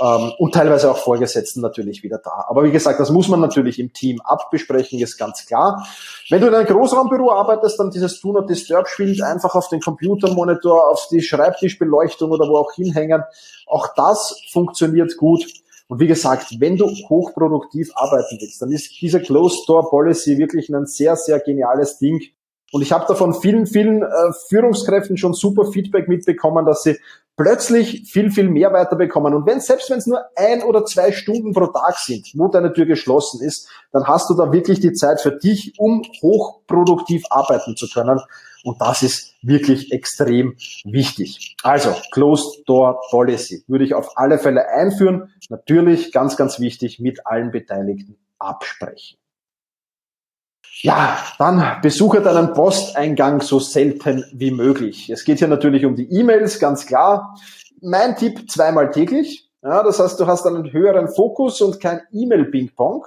ähm, 0.00 0.32
und 0.38 0.54
teilweise 0.54 0.90
auch 0.90 0.96
Vorgesetzten 0.96 1.60
natürlich 1.60 2.02
wieder 2.02 2.18
da. 2.18 2.46
Aber 2.48 2.64
wie 2.64 2.70
gesagt, 2.70 2.98
das 2.98 3.10
muss 3.10 3.28
man 3.28 3.40
natürlich 3.40 3.78
im 3.78 3.92
Team 3.92 4.20
abbesprechen, 4.22 4.98
ist 5.00 5.18
ganz 5.18 5.44
klar. 5.46 5.86
Wenn 6.30 6.40
du 6.40 6.46
in 6.46 6.54
einem 6.54 6.66
Großraumbüro 6.66 7.32
arbeitest, 7.32 7.78
dann 7.78 7.90
dieses 7.90 8.20
Do 8.20 8.32
Not 8.32 8.48
Disturb 8.48 8.88
Schild 8.88 9.22
einfach 9.22 9.54
auf 9.54 9.68
den 9.68 9.80
Computermonitor, 9.80 10.90
auf 10.90 11.06
die 11.10 11.20
Schreibtischbeleuchtung 11.20 12.30
oder 12.30 12.48
wo 12.48 12.56
auch 12.56 12.72
hinhängen. 12.72 13.22
Auch 13.66 13.88
das 13.94 14.40
funktioniert 14.50 15.16
gut. 15.18 15.44
Und 15.92 16.00
wie 16.00 16.06
gesagt, 16.06 16.58
wenn 16.58 16.78
du 16.78 16.86
hochproduktiv 16.86 17.90
arbeiten 17.94 18.38
willst, 18.40 18.62
dann 18.62 18.72
ist 18.72 18.98
diese 18.98 19.20
Closed 19.20 19.68
Door 19.68 19.90
Policy 19.90 20.38
wirklich 20.38 20.70
ein 20.70 20.86
sehr, 20.86 21.16
sehr 21.16 21.38
geniales 21.38 21.98
Ding. 21.98 22.18
Und 22.72 22.80
ich 22.80 22.92
habe 22.92 23.04
da 23.06 23.14
von 23.14 23.34
vielen, 23.34 23.66
vielen 23.66 24.02
äh, 24.02 24.06
Führungskräften 24.48 25.18
schon 25.18 25.34
super 25.34 25.66
Feedback 25.66 26.08
mitbekommen, 26.08 26.64
dass 26.64 26.82
sie 26.82 26.96
plötzlich 27.36 28.10
viel, 28.10 28.30
viel 28.30 28.48
mehr 28.48 28.72
weiterbekommen. 28.72 29.34
Und 29.34 29.44
wenn, 29.44 29.60
selbst 29.60 29.90
wenn 29.90 29.98
es 29.98 30.06
nur 30.06 30.22
ein 30.34 30.62
oder 30.62 30.86
zwei 30.86 31.12
Stunden 31.12 31.52
pro 31.52 31.66
Tag 31.66 31.98
sind, 31.98 32.32
wo 32.36 32.48
deine 32.48 32.72
Tür 32.72 32.86
geschlossen 32.86 33.42
ist, 33.42 33.68
dann 33.92 34.08
hast 34.08 34.30
du 34.30 34.34
da 34.34 34.50
wirklich 34.50 34.80
die 34.80 34.94
Zeit 34.94 35.20
für 35.20 35.32
dich, 35.32 35.74
um 35.76 36.00
hochproduktiv 36.22 37.24
arbeiten 37.28 37.76
zu 37.76 37.86
können. 37.86 38.18
Und 38.64 38.80
das 38.80 39.02
ist 39.02 39.34
wirklich 39.42 39.92
extrem 39.92 40.56
wichtig. 40.84 41.56
Also, 41.62 41.94
Closed 42.12 42.62
Door 42.66 43.00
Policy 43.10 43.64
würde 43.66 43.84
ich 43.84 43.94
auf 43.94 44.16
alle 44.16 44.38
Fälle 44.38 44.68
einführen. 44.68 45.32
Natürlich, 45.48 46.12
ganz, 46.12 46.36
ganz 46.36 46.60
wichtig, 46.60 47.00
mit 47.00 47.26
allen 47.26 47.50
Beteiligten 47.50 48.16
absprechen. 48.38 49.18
Ja, 50.80 51.18
dann 51.38 51.80
besuche 51.82 52.22
deinen 52.22 52.54
Posteingang 52.54 53.40
so 53.40 53.58
selten 53.58 54.24
wie 54.32 54.50
möglich. 54.50 55.10
Es 55.10 55.24
geht 55.24 55.38
hier 55.38 55.48
natürlich 55.48 55.84
um 55.84 55.94
die 55.94 56.10
E-Mails, 56.10 56.58
ganz 56.58 56.86
klar. 56.86 57.36
Mein 57.80 58.16
Tipp 58.16 58.50
zweimal 58.50 58.90
täglich. 58.90 59.48
Ja, 59.62 59.82
das 59.82 60.00
heißt, 60.00 60.18
du 60.18 60.26
hast 60.26 60.44
einen 60.44 60.72
höheren 60.72 61.08
Fokus 61.08 61.60
und 61.60 61.78
kein 61.78 62.00
E-Mail-Ping-Pong. 62.12 63.06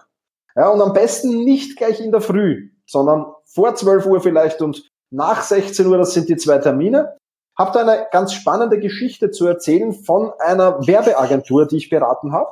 Ja, 0.55 0.69
und 0.69 0.81
am 0.81 0.93
besten 0.93 1.43
nicht 1.43 1.75
gleich 1.77 1.99
in 1.99 2.11
der 2.11 2.21
Früh, 2.21 2.69
sondern 2.85 3.25
vor 3.43 3.75
12 3.75 4.05
Uhr 4.05 4.21
vielleicht 4.21 4.61
und 4.61 4.89
nach 5.11 5.41
16 5.41 5.85
Uhr, 5.87 5.97
das 5.97 6.13
sind 6.13 6.29
die 6.29 6.37
zwei 6.37 6.57
Termine 6.57 7.15
habe 7.57 7.71
da 7.71 7.81
eine 7.81 8.07
ganz 8.11 8.33
spannende 8.33 8.79
Geschichte 8.79 9.31
zu 9.31 9.47
erzählen 9.47 9.93
von 9.93 10.31
einer 10.39 10.85
Werbeagentur, 10.85 11.67
die 11.67 11.77
ich 11.77 11.89
beraten 11.89 12.33
habe. 12.33 12.49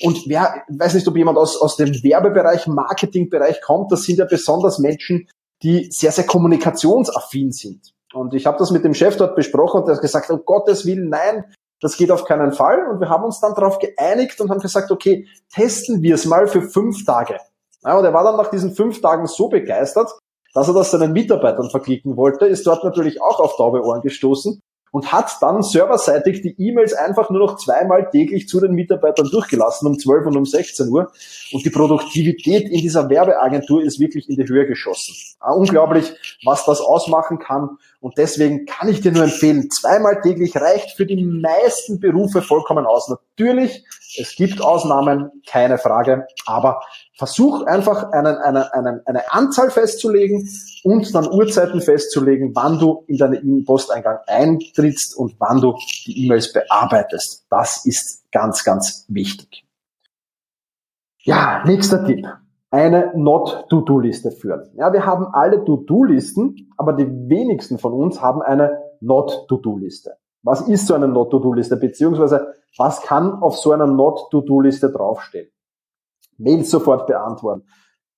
Und 0.00 0.26
wer, 0.26 0.62
weiß 0.68 0.94
nicht, 0.94 1.06
ob 1.06 1.16
jemand 1.16 1.38
aus, 1.38 1.60
aus 1.60 1.76
dem 1.76 2.02
Werbebereich, 2.02 2.66
Marketingbereich 2.66 3.60
kommt, 3.60 3.92
das 3.92 4.04
sind 4.04 4.18
ja 4.18 4.24
besonders 4.24 4.78
Menschen, 4.78 5.28
die 5.62 5.88
sehr, 5.90 6.12
sehr 6.12 6.24
kommunikationsaffin 6.24 7.52
sind. 7.52 7.92
Und 8.14 8.32
ich 8.32 8.46
habe 8.46 8.58
das 8.58 8.70
mit 8.70 8.84
dem 8.84 8.94
Chef 8.94 9.16
dort 9.16 9.36
besprochen 9.36 9.82
und 9.82 9.88
er 9.88 9.96
hat 9.96 10.02
gesagt, 10.02 10.30
um 10.30 10.42
Gottes 10.44 10.86
Willen, 10.86 11.10
nein, 11.10 11.44
das 11.80 11.98
geht 11.98 12.10
auf 12.10 12.24
keinen 12.24 12.52
Fall. 12.52 12.88
Und 12.88 13.00
wir 13.00 13.10
haben 13.10 13.24
uns 13.24 13.40
dann 13.40 13.54
darauf 13.54 13.78
geeinigt 13.78 14.40
und 14.40 14.48
haben 14.48 14.60
gesagt, 14.60 14.90
okay, 14.90 15.28
testen 15.52 16.00
wir 16.00 16.14
es 16.14 16.24
mal 16.24 16.46
für 16.46 16.62
fünf 16.62 17.04
Tage. 17.04 17.38
Ja, 17.82 17.98
und 17.98 18.04
er 18.04 18.14
war 18.14 18.24
dann 18.24 18.36
nach 18.36 18.50
diesen 18.50 18.74
fünf 18.74 19.02
Tagen 19.02 19.26
so 19.26 19.48
begeistert, 19.48 20.10
dass 20.56 20.68
er 20.68 20.74
das 20.74 20.90
seinen 20.90 21.12
Mitarbeitern 21.12 21.68
verklicken 21.68 22.16
wollte, 22.16 22.46
ist 22.46 22.66
dort 22.66 22.82
natürlich 22.82 23.20
auch 23.20 23.40
auf 23.40 23.58
taube 23.58 23.84
Ohren 23.84 24.00
gestoßen 24.00 24.62
und 24.90 25.12
hat 25.12 25.30
dann 25.42 25.62
serverseitig 25.62 26.40
die 26.40 26.54
E-Mails 26.56 26.94
einfach 26.94 27.28
nur 27.28 27.40
noch 27.40 27.56
zweimal 27.58 28.08
täglich 28.10 28.48
zu 28.48 28.58
den 28.58 28.72
Mitarbeitern 28.72 29.28
durchgelassen, 29.30 29.86
um 29.86 29.98
12 29.98 30.28
und 30.28 30.36
um 30.38 30.46
16 30.46 30.88
Uhr. 30.88 31.12
Und 31.52 31.62
die 31.62 31.68
Produktivität 31.68 32.70
in 32.70 32.80
dieser 32.80 33.10
Werbeagentur 33.10 33.82
ist 33.82 34.00
wirklich 34.00 34.30
in 34.30 34.36
die 34.36 34.48
Höhe 34.48 34.66
geschossen. 34.66 35.14
Unglaublich, 35.46 36.10
was 36.42 36.64
das 36.64 36.80
ausmachen 36.80 37.38
kann. 37.38 37.76
Und 38.00 38.16
deswegen 38.16 38.64
kann 38.64 38.88
ich 38.88 39.02
dir 39.02 39.12
nur 39.12 39.24
empfehlen, 39.24 39.68
zweimal 39.70 40.22
täglich 40.22 40.56
reicht 40.56 40.96
für 40.96 41.04
die 41.04 41.22
meisten 41.22 42.00
Berufe 42.00 42.40
vollkommen 42.40 42.86
aus. 42.86 43.10
Natürlich, 43.10 43.84
es 44.18 44.34
gibt 44.36 44.62
Ausnahmen, 44.62 45.30
keine 45.46 45.76
Frage, 45.76 46.26
aber 46.46 46.80
Versuch 47.16 47.62
einfach 47.62 48.12
einen, 48.12 48.36
einen, 48.36 48.62
einen, 48.62 49.00
eine 49.06 49.32
Anzahl 49.32 49.70
festzulegen 49.70 50.46
und 50.84 51.14
dann 51.14 51.26
Uhrzeiten 51.26 51.80
festzulegen, 51.80 52.54
wann 52.54 52.78
du 52.78 53.04
in 53.06 53.16
deinen 53.16 53.64
Posteingang 53.64 54.18
eintrittst 54.26 55.16
und 55.16 55.34
wann 55.38 55.62
du 55.62 55.74
die 56.06 56.26
E-Mails 56.26 56.52
bearbeitest. 56.52 57.46
Das 57.48 57.86
ist 57.86 58.30
ganz, 58.30 58.64
ganz 58.64 59.06
wichtig. 59.08 59.64
Ja, 61.22 61.64
nächster 61.64 62.04
Tipp. 62.04 62.26
Eine 62.70 63.12
Not-To-Do-Liste 63.16 64.32
führen. 64.32 64.68
Ja, 64.74 64.92
wir 64.92 65.06
haben 65.06 65.26
alle 65.32 65.64
To-Do-Listen, 65.64 66.70
aber 66.76 66.92
die 66.92 67.06
wenigsten 67.06 67.78
von 67.78 67.94
uns 67.94 68.20
haben 68.20 68.42
eine 68.42 68.78
Not-To-Do-Liste. 69.00 70.18
Was 70.42 70.68
ist 70.68 70.86
so 70.86 70.92
eine 70.92 71.08
Not-To-Do-Liste? 71.08 71.76
Beziehungsweise 71.76 72.54
was 72.76 73.00
kann 73.00 73.32
auf 73.42 73.56
so 73.56 73.72
einer 73.72 73.86
Not-To-Do-Liste 73.86 74.90
draufstehen? 74.92 75.48
Mails 76.38 76.70
sofort 76.70 77.06
beantworten, 77.06 77.64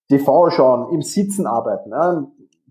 TV 0.08 0.50
schauen, 0.50 0.92
im 0.92 1.02
Sitzen 1.02 1.46
arbeiten, 1.46 1.90
ja, 1.90 2.25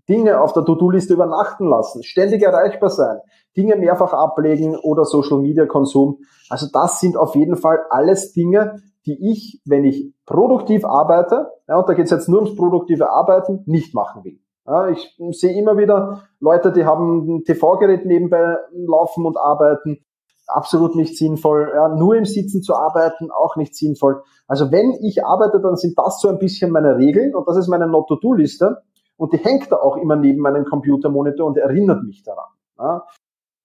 Dinge 0.08 0.40
auf 0.40 0.54
der 0.54 0.64
To-Do-Liste 0.64 1.12
übernachten 1.12 1.66
lassen, 1.66 2.02
ständig 2.02 2.42
erreichbar 2.42 2.88
sein, 2.88 3.18
Dinge 3.56 3.76
mehrfach 3.76 4.12
ablegen 4.14 4.76
oder 4.76 5.04
Social 5.04 5.38
Media 5.38 5.66
Konsum. 5.66 6.20
Also 6.48 6.66
das 6.72 7.00
sind 7.00 7.16
auf 7.16 7.34
jeden 7.34 7.56
Fall 7.56 7.80
alles 7.90 8.32
Dinge, 8.32 8.80
die 9.04 9.30
ich, 9.30 9.60
wenn 9.66 9.84
ich 9.84 10.14
produktiv 10.26 10.84
arbeite, 10.84 11.50
ja, 11.66 11.76
und 11.76 11.88
da 11.88 11.94
geht 11.94 12.06
es 12.06 12.10
jetzt 12.10 12.28
nur 12.28 12.42
ums 12.42 12.56
produktive 12.56 13.10
Arbeiten, 13.10 13.62
nicht 13.66 13.94
machen 13.94 14.24
will. 14.24 14.38
Ja, 14.66 14.88
ich 14.88 15.18
sehe 15.30 15.58
immer 15.58 15.78
wieder 15.78 16.24
Leute, 16.40 16.72
die 16.72 16.84
haben 16.84 17.36
ein 17.36 17.44
TV-Gerät 17.44 18.04
nebenbei 18.04 18.56
laufen 18.72 19.24
und 19.24 19.38
arbeiten, 19.38 20.04
absolut 20.48 20.96
nicht 20.96 21.16
sinnvoll. 21.16 21.70
Ja, 21.74 21.88
nur 21.88 22.16
im 22.16 22.24
Sitzen 22.24 22.62
zu 22.62 22.74
arbeiten, 22.74 23.30
auch 23.30 23.56
nicht 23.56 23.76
sinnvoll. 23.76 24.22
Also 24.46 24.72
wenn 24.72 24.92
ich 25.02 25.24
arbeite, 25.24 25.60
dann 25.60 25.76
sind 25.76 25.96
das 25.98 26.20
so 26.20 26.28
ein 26.28 26.38
bisschen 26.38 26.70
meine 26.70 26.96
Regeln 26.96 27.34
und 27.34 27.46
das 27.46 27.56
ist 27.56 27.68
meine 27.68 27.86
Not-to-Do-Liste 27.86 28.78
und 29.16 29.32
die 29.32 29.38
hängt 29.38 29.70
da 29.70 29.76
auch 29.76 29.96
immer 29.96 30.16
neben 30.16 30.40
meinem 30.40 30.64
Computermonitor 30.64 31.46
und 31.46 31.58
erinnert 31.58 32.02
mich 32.04 32.22
daran. 32.22 32.50
Ja. 32.78 33.04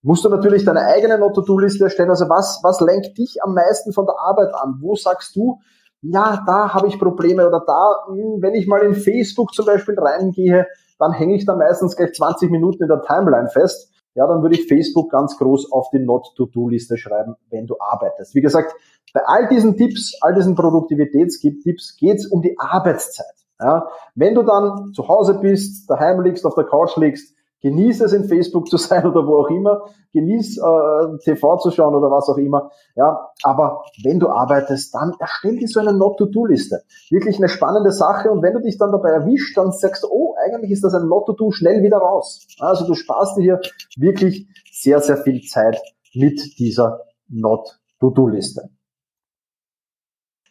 Musst 0.01 0.25
du 0.25 0.29
natürlich 0.29 0.65
deine 0.65 0.81
eigene 0.81 1.17
Not-to-Do-Liste 1.17 1.85
erstellen. 1.85 2.09
Also 2.09 2.27
was, 2.27 2.59
was 2.63 2.81
lenkt 2.81 3.17
dich 3.17 3.37
am 3.41 3.53
meisten 3.53 3.93
von 3.93 4.05
der 4.05 4.19
Arbeit 4.19 4.53
an? 4.53 4.79
Wo 4.81 4.95
sagst 4.95 5.35
du, 5.35 5.59
ja, 6.01 6.43
da 6.45 6.73
habe 6.73 6.87
ich 6.87 6.99
Probleme 6.99 7.47
oder 7.47 7.63
da, 7.65 8.07
hm, 8.07 8.41
wenn 8.41 8.53
ich 8.53 8.67
mal 8.67 8.81
in 8.81 8.93
Facebook 8.93 9.53
zum 9.53 9.65
Beispiel 9.65 9.97
reingehe, 9.97 10.67
dann 10.99 11.13
hänge 11.13 11.35
ich 11.35 11.45
da 11.45 11.55
meistens 11.55 11.95
gleich 11.95 12.13
20 12.13 12.51
Minuten 12.51 12.83
in 12.83 12.89
der 12.89 13.01
Timeline 13.01 13.47
fest 13.47 13.92
ja, 14.15 14.27
dann 14.27 14.41
würde 14.41 14.55
ich 14.55 14.67
Facebook 14.67 15.11
ganz 15.11 15.37
groß 15.37 15.71
auf 15.71 15.89
die 15.91 15.99
Not-to-Do-Liste 15.99 16.97
schreiben, 16.97 17.35
wenn 17.49 17.65
du 17.65 17.75
arbeitest. 17.79 18.35
Wie 18.35 18.41
gesagt, 18.41 18.75
bei 19.13 19.21
all 19.25 19.47
diesen 19.47 19.77
Tipps, 19.77 20.17
all 20.21 20.33
diesen 20.33 20.55
Produktivitätstipps 20.55 21.97
geht 21.97 22.17
es 22.17 22.27
um 22.27 22.41
die 22.41 22.57
Arbeitszeit. 22.57 23.35
Ja, 23.59 23.87
wenn 24.15 24.35
du 24.35 24.43
dann 24.43 24.91
zu 24.93 25.07
Hause 25.07 25.39
bist, 25.39 25.89
daheim 25.89 26.21
liegst, 26.21 26.45
auf 26.45 26.55
der 26.55 26.65
Couch 26.65 26.97
liegst, 26.97 27.32
Genieß 27.63 28.01
es 28.01 28.11
in 28.11 28.25
Facebook 28.25 28.67
zu 28.67 28.77
sein 28.77 29.07
oder 29.07 29.25
wo 29.25 29.37
auch 29.37 29.49
immer. 29.49 29.85
Genieß 30.11 30.57
äh, 30.57 31.17
TV 31.23 31.57
zu 31.57 31.71
schauen 31.71 31.95
oder 31.95 32.11
was 32.11 32.29
auch 32.29 32.37
immer. 32.37 32.69
Ja, 32.95 33.29
aber 33.41 33.83
wenn 34.03 34.19
du 34.19 34.29
arbeitest, 34.29 34.93
dann 34.93 35.13
erstell 35.17 35.57
dir 35.57 35.67
so 35.67 35.79
eine 35.79 35.93
Not-to-Do-Liste. 35.93 36.83
Wirklich 37.09 37.37
eine 37.37 37.49
spannende 37.49 37.91
Sache. 37.91 38.29
Und 38.29 38.43
wenn 38.43 38.53
du 38.53 38.59
dich 38.59 38.77
dann 38.77 38.91
dabei 38.91 39.11
erwischt, 39.11 39.57
dann 39.57 39.71
sagst 39.71 40.03
du, 40.03 40.07
oh, 40.11 40.35
eigentlich 40.45 40.71
ist 40.71 40.83
das 40.83 40.93
ein 40.93 41.07
Not-to-Do, 41.07 41.51
schnell 41.51 41.81
wieder 41.81 41.97
raus. 41.97 42.45
Also 42.59 42.85
du 42.85 42.93
sparst 42.93 43.37
dir 43.37 43.41
hier 43.41 43.61
wirklich 43.97 44.47
sehr, 44.71 44.99
sehr 44.99 45.17
viel 45.17 45.41
Zeit 45.41 45.81
mit 46.13 46.59
dieser 46.59 46.99
Not-to-Do-Liste. 47.29 48.69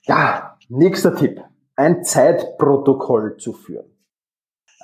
Ja, 0.04 0.56
nächster 0.68 1.14
Tipp. 1.14 1.40
Ein 1.76 2.02
Zeitprotokoll 2.02 3.36
zu 3.36 3.52
führen. 3.52 3.91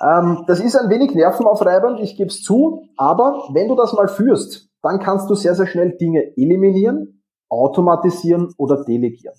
Ähm, 0.01 0.43
das 0.47 0.59
ist 0.59 0.75
ein 0.75 0.89
wenig 0.89 1.13
nervenaufreibend, 1.13 1.99
ich 1.99 2.15
gebe 2.15 2.29
es 2.29 2.41
zu, 2.41 2.87
aber 2.97 3.49
wenn 3.53 3.67
du 3.67 3.75
das 3.75 3.93
mal 3.93 4.07
führst, 4.07 4.69
dann 4.81 4.99
kannst 4.99 5.29
du 5.29 5.35
sehr, 5.35 5.55
sehr 5.55 5.67
schnell 5.67 5.97
Dinge 5.97 6.37
eliminieren, 6.37 7.23
automatisieren 7.49 8.53
oder 8.57 8.83
delegieren. 8.83 9.35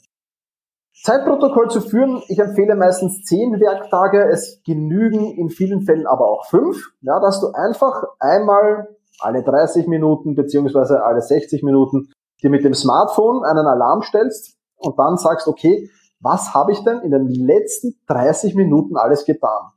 Zeitprotokoll 1.02 1.70
zu 1.70 1.80
führen, 1.80 2.22
ich 2.28 2.38
empfehle 2.38 2.74
meistens 2.74 3.22
zehn 3.22 3.58
Werktage, 3.58 4.28
es 4.28 4.60
genügen 4.66 5.32
in 5.32 5.48
vielen 5.48 5.82
Fällen 5.82 6.06
aber 6.06 6.28
auch 6.28 6.44
fünf, 6.46 6.76
ja, 7.00 7.18
dass 7.20 7.40
du 7.40 7.48
einfach 7.54 8.04
einmal 8.18 8.88
alle 9.18 9.42
30 9.42 9.86
Minuten 9.86 10.34
beziehungsweise 10.34 11.02
alle 11.02 11.22
60 11.22 11.62
Minuten 11.62 12.08
dir 12.42 12.50
mit 12.50 12.64
dem 12.64 12.74
Smartphone 12.74 13.44
einen 13.44 13.66
Alarm 13.66 14.02
stellst 14.02 14.58
und 14.76 14.98
dann 14.98 15.16
sagst, 15.16 15.46
okay, 15.46 15.88
was 16.20 16.52
habe 16.52 16.72
ich 16.72 16.84
denn 16.84 17.00
in 17.00 17.12
den 17.12 17.28
letzten 17.28 17.94
30 18.06 18.54
Minuten 18.54 18.96
alles 18.96 19.24
getan? 19.24 19.72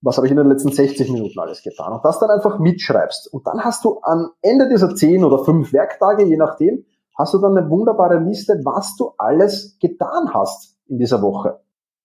Was 0.00 0.16
habe 0.16 0.26
ich 0.26 0.30
in 0.30 0.36
den 0.36 0.48
letzten 0.48 0.72
60 0.72 1.10
Minuten 1.12 1.38
alles 1.38 1.62
getan 1.62 1.92
und 1.92 2.04
das 2.04 2.18
dann 2.18 2.30
einfach 2.30 2.58
mitschreibst. 2.58 3.32
Und 3.32 3.46
dann 3.46 3.64
hast 3.64 3.84
du 3.84 4.00
am 4.02 4.30
Ende 4.42 4.68
dieser 4.68 4.94
10 4.94 5.24
oder 5.24 5.44
5 5.44 5.72
Werktage, 5.72 6.24
je 6.24 6.36
nachdem, 6.36 6.84
hast 7.16 7.34
du 7.34 7.38
dann 7.38 7.56
eine 7.56 7.68
wunderbare 7.68 8.18
Liste, 8.18 8.60
was 8.64 8.96
du 8.96 9.12
alles 9.18 9.76
getan 9.80 10.32
hast 10.32 10.76
in 10.86 10.98
dieser 10.98 11.20
Woche. 11.20 11.60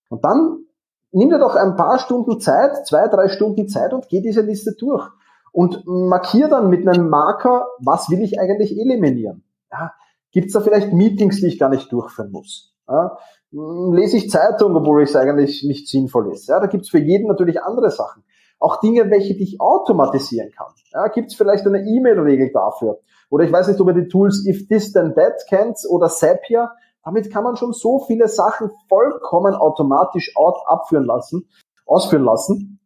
Und 0.09 0.25
dann 0.25 0.65
nimm 1.11 1.29
dir 1.29 1.39
doch 1.39 1.55
ein 1.55 1.75
paar 1.75 1.99
Stunden 1.99 2.39
Zeit, 2.39 2.87
zwei, 2.87 3.07
drei 3.07 3.27
Stunden 3.27 3.67
Zeit 3.67 3.93
und 3.93 4.09
geh 4.09 4.21
diese 4.21 4.41
Liste 4.41 4.73
durch. 4.77 5.07
und 5.51 5.83
markiere 5.85 6.49
dann 6.49 6.69
mit 6.69 6.87
einem 6.87 7.09
Marker, 7.09 7.67
was 7.79 8.09
will 8.09 8.23
ich 8.23 8.39
eigentlich 8.39 8.75
eliminieren. 8.75 9.43
Ja, 9.71 9.91
Gibt 10.33 10.47
es 10.47 10.53
da 10.53 10.61
vielleicht 10.61 10.91
Meetings, 10.91 11.39
die 11.39 11.47
ich 11.47 11.59
gar 11.59 11.69
nicht 11.69 11.91
durchführen 11.91 12.31
muss? 12.31 12.75
Ja, 12.89 13.17
lese 13.53 14.17
ich 14.17 14.29
Zeitung, 14.29 14.75
obwohl 14.75 15.03
es 15.03 15.15
eigentlich 15.15 15.63
nicht 15.63 15.87
sinnvoll 15.87 16.33
ist. 16.33 16.47
Ja, 16.47 16.59
da 16.59 16.65
gibt 16.65 16.85
es 16.85 16.89
für 16.89 16.99
jeden 16.99 17.27
natürlich 17.27 17.61
andere 17.61 17.91
Sachen. 17.91 18.23
Auch 18.59 18.79
Dinge, 18.79 19.09
welche 19.11 19.33
ich 19.33 19.61
automatisieren 19.61 20.51
kann. 20.51 20.73
Ja, 20.91 21.07
gibt 21.07 21.31
es 21.31 21.35
vielleicht 21.35 21.65
eine 21.67 21.79
E-Mail-Regel 21.79 22.51
dafür? 22.51 22.99
Oder 23.29 23.43
ich 23.43 23.51
weiß 23.51 23.67
nicht, 23.67 23.79
ob 23.79 23.87
ihr 23.87 23.93
die 23.93 24.07
Tools 24.07 24.45
If 24.47 24.67
This 24.67 24.93
Then 24.93 25.13
That 25.15 25.45
kennt 25.49 25.77
oder 25.89 26.07
Zapier. 26.07 26.71
Damit 27.03 27.31
kann 27.31 27.43
man 27.43 27.57
schon 27.57 27.73
so 27.73 27.99
viele 27.99 28.27
Sachen 28.27 28.71
vollkommen 28.87 29.53
automatisch 29.55 30.33
abführen 30.67 31.05
lassen, 31.05 31.47
ausführen 31.85 32.23
lassen. 32.23 32.79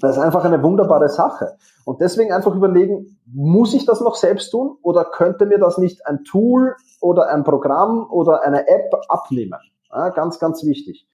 Das 0.00 0.16
ist 0.16 0.22
einfach 0.22 0.44
eine 0.44 0.62
wunderbare 0.62 1.08
Sache. 1.08 1.56
Und 1.84 2.00
deswegen 2.00 2.32
einfach 2.32 2.54
überlegen, 2.54 3.18
muss 3.26 3.74
ich 3.74 3.86
das 3.86 4.00
noch 4.00 4.16
selbst 4.16 4.50
tun 4.50 4.76
oder 4.82 5.04
könnte 5.04 5.46
mir 5.46 5.58
das 5.58 5.78
nicht 5.78 6.06
ein 6.06 6.24
Tool 6.24 6.74
oder 7.00 7.28
ein 7.28 7.44
Programm 7.44 8.08
oder 8.10 8.42
eine 8.42 8.66
App 8.68 8.92
abnehmen? 9.08 9.60
Ja, 9.92 10.08
ganz, 10.08 10.38
ganz 10.38 10.64
wichtig. 10.64 11.06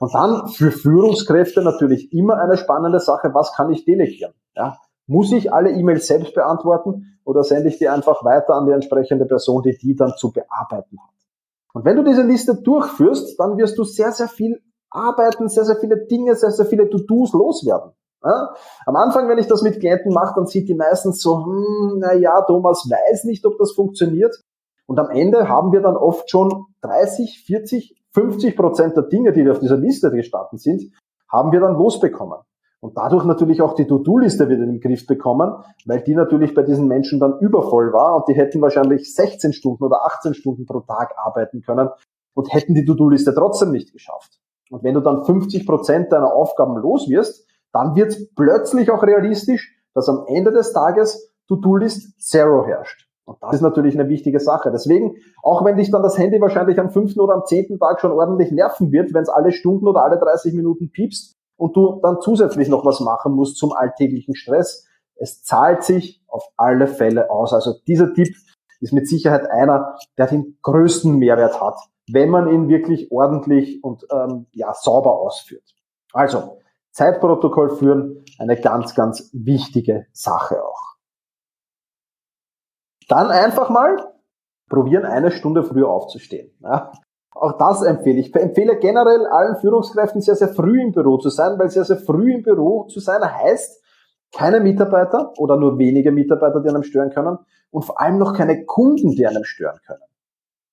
Und 0.00 0.12
dann 0.14 0.48
für 0.48 0.70
Führungskräfte 0.70 1.62
natürlich 1.62 2.12
immer 2.12 2.36
eine 2.36 2.56
spannende 2.56 2.98
Sache, 2.98 3.32
was 3.32 3.52
kann 3.52 3.70
ich 3.70 3.84
delegieren? 3.84 4.34
Ja, 4.56 4.78
muss 5.06 5.32
ich 5.32 5.52
alle 5.52 5.70
E-Mails 5.70 6.06
selbst 6.06 6.34
beantworten 6.34 7.18
oder 7.24 7.44
sende 7.44 7.68
ich 7.68 7.78
die 7.78 7.88
einfach 7.88 8.24
weiter 8.24 8.54
an 8.54 8.66
die 8.66 8.72
entsprechende 8.72 9.26
Person, 9.26 9.62
die 9.62 9.76
die 9.76 9.94
dann 9.94 10.14
zu 10.16 10.32
bearbeiten 10.32 10.98
hat? 11.00 11.14
Und 11.72 11.84
wenn 11.84 11.96
du 11.96 12.04
diese 12.04 12.22
Liste 12.22 12.54
durchführst, 12.54 13.38
dann 13.38 13.56
wirst 13.56 13.78
du 13.78 13.84
sehr, 13.84 14.12
sehr 14.12 14.28
viel 14.28 14.60
arbeiten, 14.90 15.48
sehr, 15.48 15.64
sehr 15.64 15.76
viele 15.76 16.06
Dinge, 16.06 16.34
sehr, 16.34 16.50
sehr 16.50 16.66
viele 16.66 16.88
To-Dos 16.88 17.32
loswerden. 17.32 17.92
Ja? 18.22 18.54
Am 18.86 18.96
Anfang, 18.96 19.28
wenn 19.28 19.38
ich 19.38 19.48
das 19.48 19.62
mit 19.62 19.80
Klienten 19.80 20.12
mache, 20.12 20.34
dann 20.36 20.46
sieht 20.46 20.68
die 20.68 20.74
meistens 20.74 21.20
so, 21.20 21.44
hm, 21.44 21.98
na 21.98 22.14
ja, 22.14 22.42
Thomas 22.42 22.88
weiß 22.88 23.24
nicht, 23.24 23.44
ob 23.44 23.58
das 23.58 23.72
funktioniert. 23.72 24.40
Und 24.86 24.98
am 24.98 25.10
Ende 25.10 25.48
haben 25.48 25.72
wir 25.72 25.80
dann 25.80 25.96
oft 25.96 26.30
schon 26.30 26.66
30, 26.82 27.42
40, 27.44 27.96
50 28.14 28.56
Prozent 28.56 28.96
der 28.96 29.04
Dinge, 29.04 29.32
die 29.32 29.48
auf 29.48 29.58
dieser 29.58 29.76
Liste 29.76 30.10
gestanden 30.10 30.58
sind, 30.58 30.92
haben 31.28 31.52
wir 31.52 31.60
dann 31.60 31.74
losbekommen. 31.74 32.38
Und 32.80 32.96
dadurch 32.96 33.24
natürlich 33.24 33.62
auch 33.62 33.74
die 33.74 33.86
To-Do-Liste 33.86 34.48
wieder 34.48 34.62
in 34.62 34.72
den 34.72 34.80
Griff 34.80 35.06
bekommen, 35.06 35.54
weil 35.86 36.02
die 36.02 36.14
natürlich 36.14 36.54
bei 36.54 36.62
diesen 36.62 36.86
Menschen 36.86 37.18
dann 37.18 37.38
übervoll 37.40 37.92
war 37.92 38.16
und 38.16 38.28
die 38.28 38.34
hätten 38.34 38.60
wahrscheinlich 38.60 39.14
16 39.14 39.54
Stunden 39.54 39.82
oder 39.84 40.04
18 40.04 40.34
Stunden 40.34 40.66
pro 40.66 40.80
Tag 40.80 41.14
arbeiten 41.16 41.62
können 41.62 41.88
und 42.34 42.52
hätten 42.52 42.74
die 42.74 42.84
To-Do-Liste 42.84 43.34
trotzdem 43.34 43.70
nicht 43.70 43.92
geschafft. 43.92 44.38
Und 44.70 44.84
wenn 44.84 44.94
du 44.94 45.00
dann 45.00 45.24
50 45.24 45.66
Prozent 45.66 46.12
deiner 46.12 46.32
Aufgaben 46.32 46.76
los 46.76 47.08
wirst, 47.08 47.48
dann 47.72 47.96
wird 47.96 48.10
es 48.10 48.34
plötzlich 48.34 48.90
auch 48.90 49.02
realistisch, 49.02 49.74
dass 49.94 50.08
am 50.08 50.24
Ende 50.26 50.52
des 50.52 50.72
Tages 50.72 51.32
To-Do-List 51.48 52.20
Zero 52.20 52.66
herrscht. 52.66 53.03
Und 53.26 53.38
das 53.40 53.54
ist 53.54 53.60
natürlich 53.62 53.98
eine 53.98 54.08
wichtige 54.08 54.38
Sache. 54.38 54.70
Deswegen, 54.70 55.16
auch 55.42 55.64
wenn 55.64 55.76
dich 55.76 55.90
dann 55.90 56.02
das 56.02 56.18
Handy 56.18 56.40
wahrscheinlich 56.40 56.78
am 56.78 56.90
fünften 56.90 57.20
oder 57.20 57.34
am 57.34 57.46
zehnten 57.46 57.78
Tag 57.78 58.00
schon 58.00 58.12
ordentlich 58.12 58.50
nerven 58.50 58.92
wird, 58.92 59.14
wenn 59.14 59.22
es 59.22 59.28
alle 59.28 59.52
Stunden 59.52 59.86
oder 59.86 60.02
alle 60.02 60.18
30 60.18 60.52
Minuten 60.54 60.90
piepst 60.90 61.34
und 61.56 61.74
du 61.76 62.00
dann 62.02 62.20
zusätzlich 62.20 62.68
noch 62.68 62.84
was 62.84 63.00
machen 63.00 63.32
musst 63.32 63.56
zum 63.56 63.72
alltäglichen 63.72 64.34
Stress, 64.34 64.86
es 65.16 65.42
zahlt 65.42 65.84
sich 65.84 66.22
auf 66.28 66.44
alle 66.56 66.86
Fälle 66.86 67.30
aus. 67.30 67.52
Also 67.52 67.74
dieser 67.86 68.12
Tipp 68.12 68.34
ist 68.80 68.92
mit 68.92 69.08
Sicherheit 69.08 69.50
einer, 69.50 69.96
der 70.18 70.26
den 70.26 70.58
größten 70.62 71.16
Mehrwert 71.16 71.60
hat, 71.60 71.76
wenn 72.10 72.28
man 72.28 72.48
ihn 72.48 72.68
wirklich 72.68 73.10
ordentlich 73.10 73.82
und 73.82 74.06
ähm, 74.12 74.46
ja 74.52 74.74
sauber 74.74 75.18
ausführt. 75.18 75.64
Also 76.12 76.58
Zeitprotokoll 76.92 77.76
führen, 77.76 78.24
eine 78.38 78.60
ganz, 78.60 78.94
ganz 78.94 79.30
wichtige 79.32 80.06
Sache 80.12 80.62
auch. 80.62 80.93
Dann 83.08 83.30
einfach 83.30 83.70
mal 83.70 83.96
probieren, 84.68 85.04
eine 85.04 85.30
Stunde 85.30 85.62
früher 85.62 85.88
aufzustehen. 85.88 86.52
Ja. 86.60 86.92
Auch 87.34 87.58
das 87.58 87.82
empfehle 87.82 88.20
ich. 88.20 88.28
Ich 88.28 88.36
empfehle 88.36 88.78
generell 88.78 89.26
allen 89.26 89.56
Führungskräften 89.56 90.20
sehr, 90.20 90.36
sehr 90.36 90.48
früh 90.48 90.80
im 90.80 90.92
Büro 90.92 91.18
zu 91.18 91.30
sein, 91.30 91.58
weil 91.58 91.68
sehr, 91.68 91.84
sehr 91.84 91.96
früh 91.96 92.32
im 92.32 92.42
Büro 92.42 92.84
zu 92.84 93.00
sein 93.00 93.22
heißt, 93.22 93.82
keine 94.32 94.60
Mitarbeiter 94.60 95.32
oder 95.38 95.56
nur 95.56 95.78
wenige 95.78 96.12
Mitarbeiter, 96.12 96.60
die 96.60 96.68
einem 96.68 96.82
stören 96.82 97.10
können 97.10 97.38
und 97.70 97.84
vor 97.84 98.00
allem 98.00 98.18
noch 98.18 98.34
keine 98.34 98.64
Kunden, 98.64 99.10
die 99.10 99.26
einem 99.26 99.44
stören 99.44 99.78
können. 99.86 100.02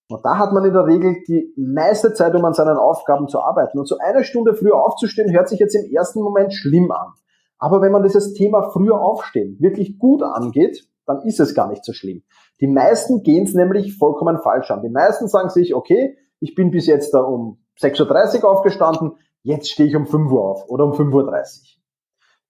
Und 0.09 0.25
da 0.25 0.37
hat 0.37 0.51
man 0.51 0.65
in 0.65 0.73
der 0.73 0.85
Regel 0.85 1.17
die 1.27 1.53
meiste 1.55 2.13
Zeit, 2.13 2.35
um 2.35 2.43
an 2.43 2.53
seinen 2.53 2.77
Aufgaben 2.77 3.27
zu 3.27 3.39
arbeiten. 3.41 3.79
Und 3.79 3.87
so 3.87 3.97
eine 3.97 4.23
Stunde 4.23 4.53
früher 4.53 4.75
aufzustehen, 4.75 5.31
hört 5.31 5.47
sich 5.47 5.59
jetzt 5.59 5.73
im 5.73 5.89
ersten 5.91 6.21
Moment 6.21 6.53
schlimm 6.53 6.91
an. 6.91 7.13
Aber 7.57 7.81
wenn 7.81 7.91
man 7.91 8.03
dieses 8.03 8.33
Thema 8.33 8.71
früher 8.71 8.99
aufstehen 8.99 9.57
wirklich 9.59 9.97
gut 9.99 10.21
angeht, 10.21 10.85
dann 11.05 11.21
ist 11.25 11.39
es 11.39 11.55
gar 11.55 11.67
nicht 11.67 11.83
so 11.83 11.93
schlimm. 11.93 12.23
Die 12.59 12.67
meisten 12.67 13.23
gehen 13.23 13.43
es 13.43 13.53
nämlich 13.53 13.97
vollkommen 13.97 14.39
falsch 14.41 14.71
an. 14.71 14.81
Die 14.81 14.89
meisten 14.89 15.27
sagen 15.27 15.49
sich, 15.49 15.73
okay, 15.73 16.17
ich 16.39 16.55
bin 16.55 16.71
bis 16.71 16.87
jetzt 16.87 17.13
da 17.13 17.21
um 17.21 17.59
6.30 17.79 18.43
Uhr 18.43 18.51
aufgestanden, 18.51 19.13
jetzt 19.43 19.69
stehe 19.69 19.89
ich 19.89 19.95
um 19.95 20.05
5 20.05 20.31
Uhr 20.31 20.43
auf 20.43 20.69
oder 20.69 20.85
um 20.85 20.91
5.30 20.91 21.13
Uhr. 21.13 21.81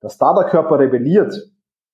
Dass 0.01 0.17
da 0.17 0.33
der 0.33 0.45
Körper 0.45 0.79
rebelliert, 0.79 1.33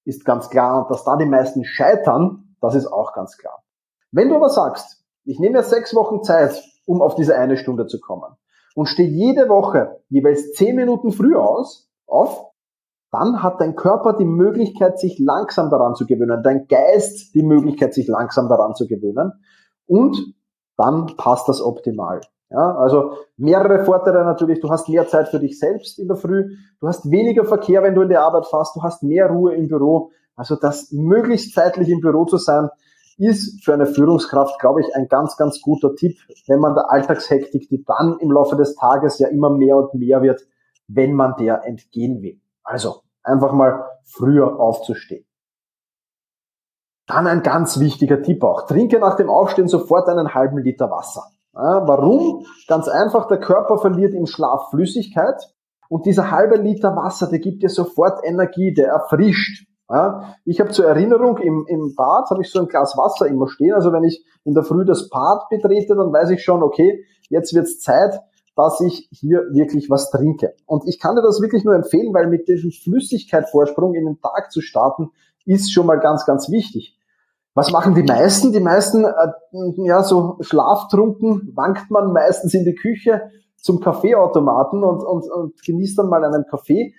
ist 0.05 0.25
ganz 0.25 0.49
klar. 0.49 0.83
Und 0.83 0.91
dass 0.91 1.03
da 1.03 1.17
die 1.17 1.25
meisten 1.25 1.65
scheitern, 1.65 2.55
das 2.61 2.75
ist 2.75 2.87
auch 2.87 3.13
ganz 3.13 3.37
klar. 3.37 3.63
Wenn 4.11 4.29
du 4.29 4.35
aber 4.35 4.49
sagst, 4.49 5.03
ich 5.25 5.39
nehme 5.39 5.57
mir 5.57 5.63
sechs 5.63 5.93
Wochen 5.93 6.23
Zeit, 6.23 6.63
um 6.85 7.01
auf 7.01 7.15
diese 7.15 7.35
eine 7.37 7.57
Stunde 7.57 7.85
zu 7.87 7.99
kommen 7.99 8.35
und 8.75 8.87
stehe 8.87 9.09
jede 9.09 9.49
Woche 9.49 10.01
jeweils 10.07 10.53
zehn 10.53 10.75
Minuten 10.75 11.11
früher 11.11 11.41
aus, 11.41 11.91
auf, 12.05 12.45
dann 13.11 13.41
hat 13.41 13.61
dein 13.61 13.75
Körper 13.75 14.13
die 14.13 14.25
Möglichkeit, 14.25 14.99
sich 14.99 15.17
langsam 15.19 15.69
daran 15.69 15.95
zu 15.95 16.05
gewöhnen, 16.05 16.43
dein 16.43 16.67
Geist 16.67 17.33
die 17.35 17.43
Möglichkeit, 17.43 17.93
sich 17.93 18.07
langsam 18.07 18.49
daran 18.49 18.75
zu 18.75 18.87
gewöhnen 18.87 19.33
und 19.85 20.35
dann 20.77 21.07
passt 21.17 21.47
das 21.47 21.61
optimal. 21.61 22.21
Ja, 22.49 22.75
also 22.77 23.17
mehrere 23.35 23.83
Vorteile 23.83 24.23
natürlich. 24.23 24.61
Du 24.61 24.69
hast 24.69 24.87
mehr 24.87 25.07
Zeit 25.07 25.27
für 25.27 25.39
dich 25.39 25.59
selbst 25.59 25.99
in 25.99 26.07
der 26.07 26.15
Früh. 26.15 26.55
Du 26.79 26.87
hast 26.87 27.11
weniger 27.11 27.43
Verkehr, 27.43 27.83
wenn 27.83 27.93
du 27.93 28.03
in 28.03 28.09
die 28.09 28.15
Arbeit 28.17 28.45
fährst. 28.45 28.75
Du 28.75 28.83
hast 28.83 29.03
mehr 29.03 29.29
Ruhe 29.29 29.53
im 29.53 29.67
Büro. 29.67 30.11
Also 30.35 30.55
das 30.55 30.91
möglichst 30.91 31.53
zeitlich 31.53 31.89
im 31.89 31.99
Büro 31.99 32.23
zu 32.23 32.37
sein, 32.37 32.69
ist 33.17 33.65
für 33.65 33.73
eine 33.73 33.87
Führungskraft, 33.87 34.59
glaube 34.59 34.81
ich, 34.81 34.95
ein 34.95 35.07
ganz, 35.07 35.35
ganz 35.35 35.59
guter 35.61 35.95
Tipp, 35.95 36.17
wenn 36.47 36.59
man 36.59 36.75
der 36.75 36.91
Alltagshektik, 36.91 37.67
die 37.67 37.83
dann 37.83 38.17
im 38.19 38.31
Laufe 38.31 38.55
des 38.55 38.75
Tages 38.75 39.17
ja 39.19 39.27
immer 39.27 39.49
mehr 39.49 39.75
und 39.75 39.95
mehr 39.95 40.21
wird, 40.21 40.41
wenn 40.87 41.13
man 41.13 41.35
der 41.37 41.65
entgehen 41.65 42.21
will. 42.21 42.39
Also 42.67 43.01
einfach 43.23 43.53
mal 43.53 43.89
früher 44.03 44.59
aufzustehen. 44.59 45.25
Dann 47.07 47.25
ein 47.25 47.41
ganz 47.41 47.79
wichtiger 47.79 48.21
Tipp 48.21 48.43
auch. 48.43 48.67
Trinke 48.67 48.99
nach 48.99 49.15
dem 49.15 49.29
Aufstehen 49.29 49.69
sofort 49.69 50.09
einen 50.09 50.33
halben 50.33 50.57
Liter 50.57 50.91
Wasser. 50.91 51.23
Ja, 51.53 51.87
warum? 51.87 52.45
Ganz 52.67 52.89
einfach, 52.89 53.27
der 53.27 53.39
Körper 53.39 53.77
verliert 53.77 54.13
im 54.13 54.25
Schlaf 54.25 54.69
Flüssigkeit 54.69 55.41
und 55.87 56.05
dieser 56.05 56.29
halbe 56.29 56.57
Liter 56.57 56.93
Wasser, 56.97 57.29
der 57.29 57.39
gibt 57.39 57.63
dir 57.63 57.69
sofort 57.69 58.19
Energie, 58.25 58.73
der 58.73 58.89
erfrischt. 58.89 59.65
Ja, 59.89 60.35
ich 60.43 60.59
habe 60.59 60.71
zur 60.71 60.85
Erinnerung, 60.85 61.37
im, 61.37 61.65
im 61.69 61.95
Bad 61.95 62.29
habe 62.29 62.41
ich 62.41 62.51
so 62.51 62.59
ein 62.59 62.67
Glas 62.67 62.97
Wasser 62.97 63.27
immer 63.27 63.47
stehen. 63.47 63.73
Also 63.73 63.93
wenn 63.93 64.03
ich 64.03 64.25
in 64.43 64.53
der 64.53 64.63
Früh 64.63 64.83
das 64.83 65.07
Bad 65.07 65.47
betrete, 65.49 65.95
dann 65.95 66.11
weiß 66.11 66.31
ich 66.31 66.43
schon, 66.43 66.61
okay, 66.61 67.05
jetzt 67.29 67.53
wird's 67.53 67.79
Zeit, 67.79 68.19
dass 68.57 68.81
ich 68.81 69.07
hier 69.11 69.45
wirklich 69.51 69.89
was 69.89 70.09
trinke. 70.09 70.55
Und 70.65 70.87
ich 70.87 70.99
kann 70.99 71.15
dir 71.15 71.21
das 71.21 71.39
wirklich 71.39 71.63
nur 71.63 71.75
empfehlen, 71.75 72.13
weil 72.13 72.27
mit 72.27 72.47
diesem 72.47 72.71
Flüssigkeitvorsprung 72.71 73.93
in 73.93 74.05
den 74.05 74.19
Tag 74.19 74.51
zu 74.51 74.61
starten, 74.61 75.11
ist 75.45 75.71
schon 75.71 75.85
mal 75.85 75.99
ganz, 75.99 76.25
ganz 76.25 76.49
wichtig. 76.49 76.97
Was 77.53 77.71
machen 77.71 77.95
die 77.95 78.03
meisten? 78.03 78.51
Die 78.51 78.59
meisten, 78.59 79.05
äh, 79.05 79.31
ja, 79.85 80.03
so 80.03 80.37
schlaftrunken 80.41 81.51
wankt 81.55 81.89
man 81.91 82.11
meistens 82.11 82.53
in 82.55 82.65
die 82.65 82.75
Küche 82.75 83.31
zum 83.57 83.79
Kaffeeautomaten 83.79 84.83
und, 84.83 85.03
und, 85.03 85.31
und 85.31 85.63
genießt 85.63 85.99
dann 85.99 86.09
mal 86.09 86.23
einen 86.25 86.45
Kaffee. 86.49 86.93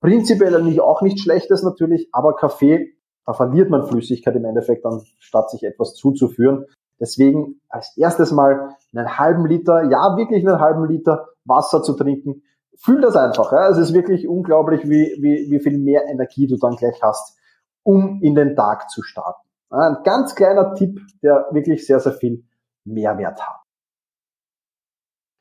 Prinzipiell 0.00 0.62
nicht, 0.62 0.80
auch 0.80 1.02
nicht 1.02 1.20
schlechtes 1.20 1.62
natürlich, 1.62 2.08
aber 2.12 2.34
Kaffee, 2.34 2.94
da 3.26 3.34
verliert 3.34 3.70
man 3.70 3.86
Flüssigkeit 3.86 4.34
im 4.34 4.44
Endeffekt, 4.44 4.84
anstatt 4.84 5.50
sich 5.50 5.62
etwas 5.62 5.94
zuzuführen. 5.94 6.64
Deswegen 7.00 7.60
als 7.68 7.96
erstes 7.96 8.32
mal 8.32 8.76
einen 8.94 9.18
halben 9.18 9.46
Liter, 9.46 9.84
ja 9.84 10.16
wirklich 10.16 10.46
einen 10.46 10.60
halben 10.60 10.86
Liter 10.86 11.28
Wasser 11.44 11.82
zu 11.82 11.94
trinken. 11.94 12.42
Fühl 12.76 13.00
das 13.00 13.16
einfach. 13.16 13.52
Ja? 13.52 13.68
Es 13.68 13.78
ist 13.78 13.92
wirklich 13.92 14.28
unglaublich, 14.28 14.84
wie, 14.84 15.16
wie, 15.20 15.50
wie 15.50 15.60
viel 15.60 15.78
mehr 15.78 16.06
Energie 16.08 16.46
du 16.46 16.56
dann 16.56 16.76
gleich 16.76 17.00
hast, 17.02 17.38
um 17.82 18.20
in 18.22 18.34
den 18.34 18.56
Tag 18.56 18.90
zu 18.90 19.02
starten. 19.02 19.40
Ein 19.70 19.98
ganz 20.04 20.34
kleiner 20.34 20.74
Tipp, 20.74 21.00
der 21.22 21.46
wirklich 21.52 21.86
sehr, 21.86 22.00
sehr 22.00 22.12
viel 22.12 22.44
Mehrwert 22.84 23.40
hat. 23.40 23.62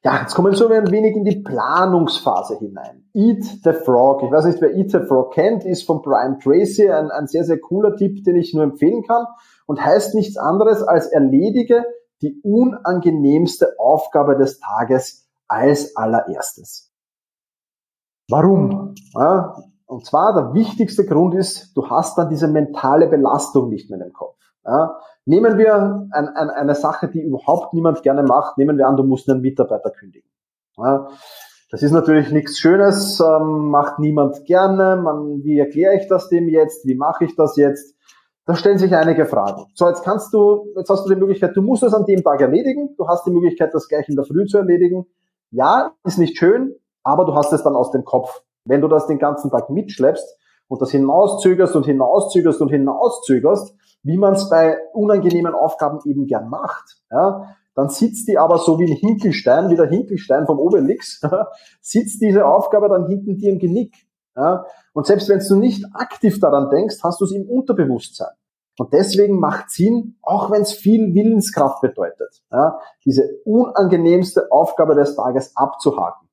Ja, 0.03 0.21
jetzt 0.21 0.33
kommen 0.33 0.51
wir 0.51 0.77
ein 0.77 0.89
wenig 0.89 1.15
in 1.15 1.25
die 1.25 1.41
Planungsphase 1.41 2.57
hinein. 2.57 3.05
Eat 3.13 3.43
the 3.63 3.73
Frog. 3.73 4.23
Ich 4.23 4.31
weiß 4.31 4.45
nicht, 4.45 4.59
wer 4.59 4.73
Eat 4.73 4.89
the 4.89 5.01
Frog 5.01 5.33
kennt, 5.33 5.63
ist 5.63 5.85
von 5.85 6.01
Brian 6.01 6.39
Tracy 6.39 6.89
ein, 6.89 7.11
ein 7.11 7.27
sehr, 7.27 7.43
sehr 7.43 7.59
cooler 7.59 7.95
Tipp, 7.95 8.23
den 8.23 8.35
ich 8.35 8.51
nur 8.53 8.63
empfehlen 8.63 9.03
kann 9.03 9.27
und 9.67 9.83
heißt 9.83 10.15
nichts 10.15 10.37
anderes 10.37 10.81
als 10.81 11.05
erledige 11.05 11.85
die 12.21 12.39
unangenehmste 12.43 13.75
Aufgabe 13.79 14.37
des 14.37 14.59
Tages 14.59 15.27
als 15.47 15.95
allererstes. 15.95 16.91
Warum? 18.29 18.95
Ja, 19.13 19.55
Und 19.85 20.05
zwar 20.05 20.33
der 20.33 20.53
wichtigste 20.53 21.05
Grund 21.05 21.35
ist, 21.35 21.75
du 21.75 21.89
hast 21.89 22.17
dann 22.17 22.29
diese 22.29 22.47
mentale 22.47 23.07
Belastung 23.07 23.69
nicht 23.69 23.89
mehr 23.89 23.99
im 23.99 24.13
Kopf. 24.13 24.37
Ja, 24.65 24.99
nehmen 25.25 25.57
wir 25.57 26.07
ein, 26.11 26.29
ein, 26.29 26.49
eine 26.49 26.75
Sache, 26.75 27.09
die 27.09 27.21
überhaupt 27.21 27.73
niemand 27.73 28.03
gerne 28.03 28.23
macht. 28.23 28.57
Nehmen 28.57 28.77
wir 28.77 28.87
an, 28.87 28.95
du 28.95 29.03
musst 29.03 29.29
einen 29.29 29.41
Mitarbeiter 29.41 29.89
kündigen. 29.89 30.29
Ja, 30.77 31.07
das 31.71 31.83
ist 31.83 31.91
natürlich 31.91 32.31
nichts 32.31 32.59
Schönes, 32.59 33.19
ähm, 33.19 33.69
macht 33.69 33.97
niemand 33.99 34.45
gerne. 34.45 34.97
Man, 34.97 35.43
wie 35.43 35.57
erkläre 35.57 35.95
ich 35.95 36.07
das 36.07 36.29
dem 36.29 36.47
jetzt? 36.47 36.85
Wie 36.85 36.95
mache 36.95 37.25
ich 37.25 37.35
das 37.35 37.55
jetzt? 37.55 37.95
Da 38.45 38.55
stellen 38.55 38.77
sich 38.77 38.95
einige 38.95 39.25
Fragen. 39.25 39.65
So, 39.75 39.87
jetzt 39.87 40.03
kannst 40.03 40.33
du, 40.33 40.65
jetzt 40.75 40.89
hast 40.89 41.05
du 41.05 41.13
die 41.13 41.19
Möglichkeit, 41.19 41.55
du 41.55 41.61
musst 41.61 41.83
es 41.83 41.93
an 41.93 42.05
dem 42.05 42.23
Tag 42.23 42.41
erledigen. 42.41 42.95
Du 42.97 43.07
hast 43.07 43.25
die 43.25 43.31
Möglichkeit, 43.31 43.73
das 43.73 43.87
gleich 43.87 44.09
in 44.09 44.15
der 44.15 44.25
Früh 44.25 44.45
zu 44.45 44.57
erledigen. 44.57 45.05
Ja, 45.51 45.91
ist 46.03 46.17
nicht 46.17 46.37
schön, 46.37 46.75
aber 47.03 47.25
du 47.25 47.35
hast 47.35 47.53
es 47.53 47.63
dann 47.63 47.75
aus 47.75 47.91
dem 47.91 48.03
Kopf. 48.03 48.41
Wenn 48.65 48.81
du 48.81 48.87
das 48.87 49.07
den 49.07 49.19
ganzen 49.19 49.51
Tag 49.51 49.69
mitschleppst 49.69 50.37
und 50.67 50.81
das 50.81 50.91
hinauszögerst 50.91 51.75
und 51.75 51.85
hinauszögerst 51.85 52.61
und 52.61 52.69
hinauszögerst, 52.69 53.75
wie 54.03 54.17
man 54.17 54.33
es 54.33 54.49
bei 54.49 54.77
unangenehmen 54.93 55.53
Aufgaben 55.53 55.99
eben 56.05 56.25
gern 56.25 56.49
macht, 56.49 56.97
ja, 57.11 57.55
dann 57.75 57.89
sitzt 57.89 58.27
die 58.27 58.37
aber 58.37 58.57
so 58.57 58.79
wie 58.79 58.85
ein 58.85 58.97
Hinkelstein, 58.97 59.69
wie 59.69 59.75
der 59.75 59.89
Hinkelstein 59.89 60.45
vom 60.45 60.59
Obelix, 60.59 61.21
sitzt 61.81 62.21
diese 62.21 62.45
Aufgabe 62.45 62.89
dann 62.89 63.07
hinten 63.07 63.37
dir 63.37 63.51
im 63.51 63.59
Genick. 63.59 63.95
Ja? 64.35 64.65
Und 64.93 65.05
selbst 65.05 65.29
wenn 65.29 65.39
du 65.39 65.55
nicht 65.55 65.85
aktiv 65.93 66.39
daran 66.39 66.69
denkst, 66.69 66.97
hast 67.03 67.21
du 67.21 67.25
es 67.25 67.31
im 67.31 67.49
Unterbewusstsein. 67.49 68.33
Und 68.77 68.93
deswegen 68.93 69.39
macht 69.39 69.69
Sinn, 69.69 70.17
auch 70.21 70.49
wenn 70.49 70.61
es 70.61 70.73
viel 70.73 71.13
Willenskraft 71.13 71.81
bedeutet, 71.81 72.41
ja, 72.51 72.79
diese 73.05 73.23
unangenehmste 73.45 74.47
Aufgabe 74.49 74.95
des 74.95 75.15
Tages 75.15 75.55
abzuhaken. 75.55 76.29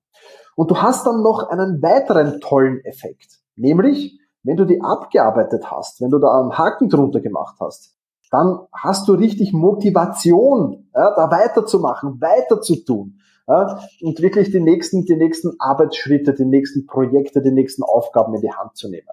Und 0.56 0.70
du 0.70 0.76
hast 0.80 1.06
dann 1.06 1.22
noch 1.22 1.48
einen 1.48 1.82
weiteren 1.82 2.40
tollen 2.40 2.84
Effekt, 2.84 3.40
nämlich 3.56 4.18
wenn 4.44 4.56
du 4.56 4.64
die 4.64 4.80
abgearbeitet 4.80 5.70
hast, 5.70 6.00
wenn 6.00 6.10
du 6.10 6.18
da 6.18 6.40
einen 6.40 6.56
Haken 6.56 6.88
drunter 6.88 7.20
gemacht 7.20 7.56
hast, 7.60 7.96
dann 8.30 8.60
hast 8.72 9.08
du 9.08 9.14
richtig 9.14 9.52
Motivation, 9.52 10.88
ja, 10.94 11.14
da 11.16 11.30
weiterzumachen, 11.30 12.20
weiterzutun 12.20 13.18
ja, 13.48 13.80
und 14.02 14.20
wirklich 14.20 14.50
die 14.50 14.60
nächsten, 14.60 15.06
die 15.06 15.16
nächsten 15.16 15.58
Arbeitsschritte, 15.58 16.34
die 16.34 16.44
nächsten 16.44 16.86
Projekte, 16.86 17.40
die 17.40 17.50
nächsten 17.50 17.82
Aufgaben 17.82 18.34
in 18.34 18.42
die 18.42 18.52
Hand 18.52 18.76
zu 18.76 18.90
nehmen. 18.90 19.08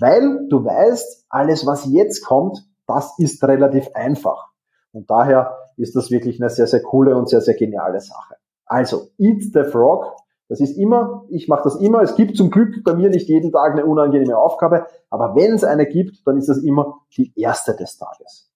Weil 0.00 0.48
du 0.48 0.64
weißt, 0.64 1.26
alles, 1.28 1.64
was 1.64 1.86
jetzt 1.86 2.24
kommt, 2.24 2.58
das 2.86 3.18
ist 3.18 3.42
relativ 3.44 3.88
einfach. 3.94 4.48
Und 4.92 5.08
daher 5.10 5.56
ist 5.76 5.94
das 5.94 6.10
wirklich 6.10 6.40
eine 6.40 6.50
sehr, 6.50 6.66
sehr 6.66 6.82
coole 6.82 7.16
und 7.16 7.28
sehr, 7.28 7.40
sehr 7.40 7.54
geniale 7.54 8.00
Sache. 8.00 8.34
Also, 8.66 9.08
Eat 9.16 9.52
the 9.52 9.62
Frog, 9.64 10.16
das 10.48 10.60
ist 10.60 10.76
immer, 10.76 11.24
ich 11.28 11.46
mache 11.46 11.64
das 11.64 11.76
immer, 11.76 12.02
es 12.02 12.16
gibt 12.16 12.36
zum 12.36 12.50
Glück 12.50 12.82
bei 12.82 12.94
mir 12.94 13.10
nicht 13.10 13.28
jeden 13.28 13.52
Tag 13.52 13.72
eine 13.72 13.86
unangenehme 13.86 14.36
Aufgabe, 14.36 14.86
aber 15.10 15.36
wenn 15.36 15.52
es 15.52 15.62
eine 15.62 15.86
gibt, 15.86 16.26
dann 16.26 16.36
ist 16.36 16.48
das 16.48 16.58
immer 16.58 17.00
die 17.16 17.32
erste 17.36 17.76
des 17.76 17.96
Tages. 17.98 18.50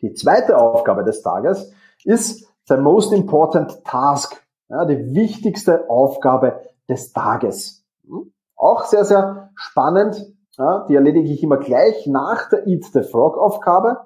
Die 0.00 0.14
zweite 0.14 0.56
Aufgabe 0.56 1.04
des 1.04 1.22
Tages 1.22 1.72
ist 2.04 2.49
the 2.70 2.76
most 2.76 3.12
important 3.12 3.84
task, 3.84 4.42
ja, 4.68 4.84
die 4.86 5.14
wichtigste 5.14 5.90
Aufgabe 5.90 6.60
des 6.88 7.12
Tages. 7.12 7.84
Hm? 8.06 8.32
Auch 8.56 8.84
sehr, 8.84 9.04
sehr 9.04 9.50
spannend. 9.54 10.32
Ja, 10.56 10.86
die 10.88 10.94
erledige 10.94 11.32
ich 11.32 11.42
immer 11.42 11.56
gleich 11.56 12.06
nach 12.06 12.48
der 12.50 12.66
Eat 12.66 12.84
the 12.92 13.02
Frog 13.02 13.38
Aufgabe. 13.38 13.98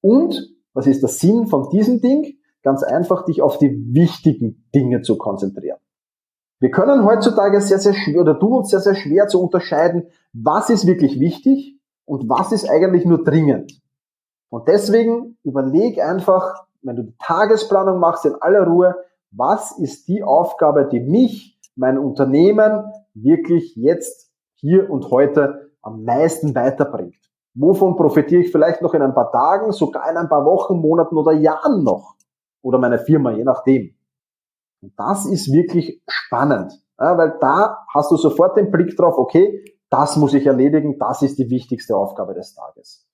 Und 0.00 0.52
was 0.74 0.86
ist 0.86 1.02
der 1.02 1.08
Sinn 1.08 1.46
von 1.46 1.68
diesem 1.70 2.00
Ding? 2.00 2.38
Ganz 2.62 2.82
einfach, 2.82 3.24
dich 3.24 3.40
auf 3.42 3.58
die 3.58 3.70
wichtigen 3.92 4.68
Dinge 4.74 5.02
zu 5.02 5.16
konzentrieren. 5.16 5.78
Wir 6.60 6.70
können 6.70 7.04
heutzutage 7.04 7.60
sehr, 7.60 7.78
sehr 7.78 7.94
schwer 7.94 8.20
oder 8.20 8.38
tun 8.38 8.52
uns 8.52 8.70
sehr, 8.70 8.80
sehr 8.80 8.94
schwer 8.94 9.26
zu 9.26 9.42
unterscheiden, 9.42 10.08
was 10.32 10.70
ist 10.70 10.86
wirklich 10.86 11.18
wichtig 11.18 11.78
und 12.04 12.28
was 12.28 12.52
ist 12.52 12.68
eigentlich 12.68 13.04
nur 13.04 13.24
dringend. 13.24 13.80
Und 14.48 14.68
deswegen 14.68 15.38
überleg 15.42 16.00
einfach, 16.00 16.66
wenn 16.82 16.96
du 16.96 17.04
die 17.04 17.16
Tagesplanung 17.18 17.98
machst 17.98 18.26
in 18.26 18.34
aller 18.40 18.66
Ruhe, 18.66 18.96
was 19.30 19.78
ist 19.78 20.08
die 20.08 20.22
Aufgabe, 20.22 20.88
die 20.90 21.00
mich, 21.00 21.58
mein 21.74 21.98
Unternehmen 21.98 22.84
wirklich 23.14 23.74
jetzt, 23.76 24.30
hier 24.54 24.90
und 24.90 25.10
heute 25.10 25.70
am 25.80 26.04
meisten 26.04 26.54
weiterbringt? 26.54 27.16
Wovon 27.54 27.96
profitiere 27.96 28.42
ich 28.42 28.52
vielleicht 28.52 28.82
noch 28.82 28.94
in 28.94 29.02
ein 29.02 29.14
paar 29.14 29.30
Tagen, 29.32 29.72
sogar 29.72 30.10
in 30.10 30.16
ein 30.16 30.28
paar 30.28 30.44
Wochen, 30.44 30.78
Monaten 30.78 31.16
oder 31.16 31.32
Jahren 31.32 31.82
noch? 31.82 32.14
Oder 32.62 32.78
meine 32.78 32.98
Firma, 32.98 33.32
je 33.32 33.44
nachdem. 33.44 33.94
Und 34.80 34.92
das 34.96 35.26
ist 35.26 35.52
wirklich 35.52 36.02
spannend, 36.08 36.72
weil 36.96 37.36
da 37.40 37.84
hast 37.92 38.10
du 38.10 38.16
sofort 38.16 38.56
den 38.56 38.70
Blick 38.70 38.96
drauf, 38.96 39.18
okay, 39.18 39.64
das 39.90 40.16
muss 40.16 40.34
ich 40.34 40.46
erledigen, 40.46 40.98
das 40.98 41.22
ist 41.22 41.38
die 41.38 41.50
wichtigste 41.50 41.96
Aufgabe 41.96 42.34
des 42.34 42.54
Tages. 42.54 43.06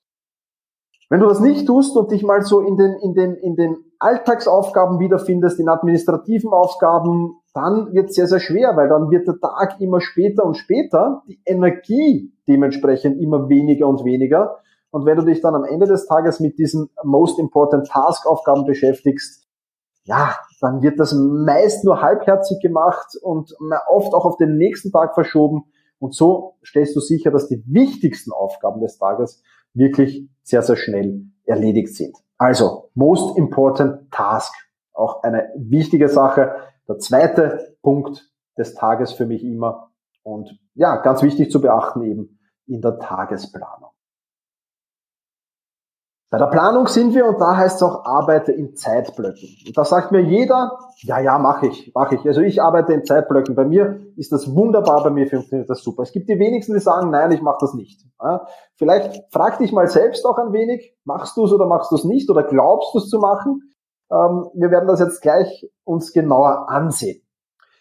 Wenn 1.10 1.20
du 1.20 1.26
das 1.26 1.40
nicht 1.40 1.66
tust 1.66 1.96
und 1.96 2.10
dich 2.10 2.22
mal 2.22 2.42
so 2.42 2.60
in 2.60 2.76
den, 2.76 2.94
in 3.02 3.14
den, 3.14 3.34
in 3.36 3.56
den 3.56 3.76
Alltagsaufgaben 3.98 4.98
wiederfindest, 5.00 5.58
in 5.58 5.68
administrativen 5.68 6.52
Aufgaben, 6.52 7.36
dann 7.54 7.92
wird 7.92 8.10
es 8.10 8.16
sehr, 8.16 8.26
sehr 8.26 8.40
schwer, 8.40 8.76
weil 8.76 8.88
dann 8.88 9.10
wird 9.10 9.26
der 9.26 9.38
Tag 9.40 9.80
immer 9.80 10.00
später 10.00 10.44
und 10.44 10.56
später, 10.56 11.22
die 11.26 11.40
Energie 11.46 12.32
dementsprechend 12.46 13.20
immer 13.20 13.48
weniger 13.48 13.88
und 13.88 14.04
weniger. 14.04 14.58
Und 14.90 15.06
wenn 15.06 15.16
du 15.16 15.24
dich 15.24 15.40
dann 15.40 15.54
am 15.54 15.64
Ende 15.64 15.86
des 15.86 16.06
Tages 16.06 16.40
mit 16.40 16.58
diesen 16.58 16.90
Most 17.02 17.38
Important 17.38 17.88
Task 17.88 18.26
Aufgaben 18.26 18.64
beschäftigst, 18.64 19.46
ja, 20.04 20.34
dann 20.60 20.82
wird 20.82 20.98
das 20.98 21.14
meist 21.14 21.84
nur 21.84 22.00
halbherzig 22.00 22.60
gemacht 22.60 23.16
und 23.22 23.54
oft 23.88 24.14
auch 24.14 24.24
auf 24.24 24.36
den 24.36 24.56
nächsten 24.56 24.90
Tag 24.90 25.14
verschoben. 25.14 25.64
Und 25.98 26.14
so 26.14 26.54
stellst 26.64 26.96
du 26.96 27.00
sicher, 27.00 27.30
dass 27.30 27.48
die 27.48 27.62
wichtigsten 27.66 28.32
Aufgaben 28.32 28.80
des 28.80 28.98
Tages 28.98 29.42
wirklich 29.78 30.28
sehr, 30.42 30.62
sehr 30.62 30.76
schnell 30.76 31.22
erledigt 31.44 31.94
sind. 31.94 32.16
Also, 32.36 32.90
most 32.94 33.36
important 33.36 34.10
task. 34.10 34.52
Auch 34.92 35.22
eine 35.22 35.50
wichtige 35.56 36.08
Sache. 36.08 36.52
Der 36.88 36.98
zweite 36.98 37.76
Punkt 37.82 38.30
des 38.56 38.74
Tages 38.74 39.12
für 39.12 39.26
mich 39.26 39.44
immer. 39.44 39.90
Und 40.22 40.58
ja, 40.74 40.96
ganz 40.96 41.22
wichtig 41.22 41.50
zu 41.50 41.60
beachten 41.60 42.02
eben 42.02 42.38
in 42.66 42.80
der 42.80 42.98
Tagesplanung. 42.98 43.90
Bei 46.30 46.36
der 46.36 46.46
Planung 46.46 46.88
sind 46.88 47.14
wir 47.14 47.26
und 47.26 47.40
da 47.40 47.56
heißt 47.56 47.76
es 47.76 47.82
auch, 47.82 48.04
arbeite 48.04 48.52
in 48.52 48.76
Zeitblöcken. 48.76 49.48
Und 49.66 49.78
da 49.78 49.84
sagt 49.86 50.12
mir 50.12 50.20
jeder, 50.20 50.78
ja, 50.98 51.18
ja, 51.20 51.38
mache 51.38 51.68
ich, 51.68 51.90
mache 51.94 52.16
ich. 52.16 52.26
Also 52.26 52.42
ich 52.42 52.60
arbeite 52.60 52.92
in 52.92 53.02
Zeitblöcken. 53.04 53.54
Bei 53.54 53.64
mir 53.64 54.00
ist 54.16 54.30
das 54.30 54.54
wunderbar, 54.54 55.02
bei 55.02 55.08
mir 55.08 55.26
funktioniert 55.26 55.70
das 55.70 55.82
super. 55.82 56.02
Es 56.02 56.12
gibt 56.12 56.28
die 56.28 56.38
wenigsten, 56.38 56.74
die 56.74 56.80
sagen, 56.80 57.10
nein, 57.10 57.32
ich 57.32 57.40
mache 57.40 57.58
das 57.60 57.72
nicht. 57.72 58.04
Ja, 58.22 58.46
vielleicht 58.74 59.22
frag 59.32 59.58
dich 59.58 59.72
mal 59.72 59.88
selbst 59.88 60.26
auch 60.26 60.36
ein 60.36 60.52
wenig, 60.52 60.94
machst 61.04 61.34
du 61.38 61.46
es 61.46 61.52
oder 61.52 61.66
machst 61.66 61.92
du 61.92 61.96
es 61.96 62.04
nicht 62.04 62.28
oder 62.28 62.42
glaubst 62.42 62.94
du 62.94 62.98
es 62.98 63.08
zu 63.08 63.18
machen? 63.18 63.62
Ähm, 64.10 64.50
wir 64.52 64.70
werden 64.70 64.86
das 64.86 65.00
jetzt 65.00 65.22
gleich 65.22 65.70
uns 65.84 66.12
genauer 66.12 66.68
ansehen. 66.68 67.22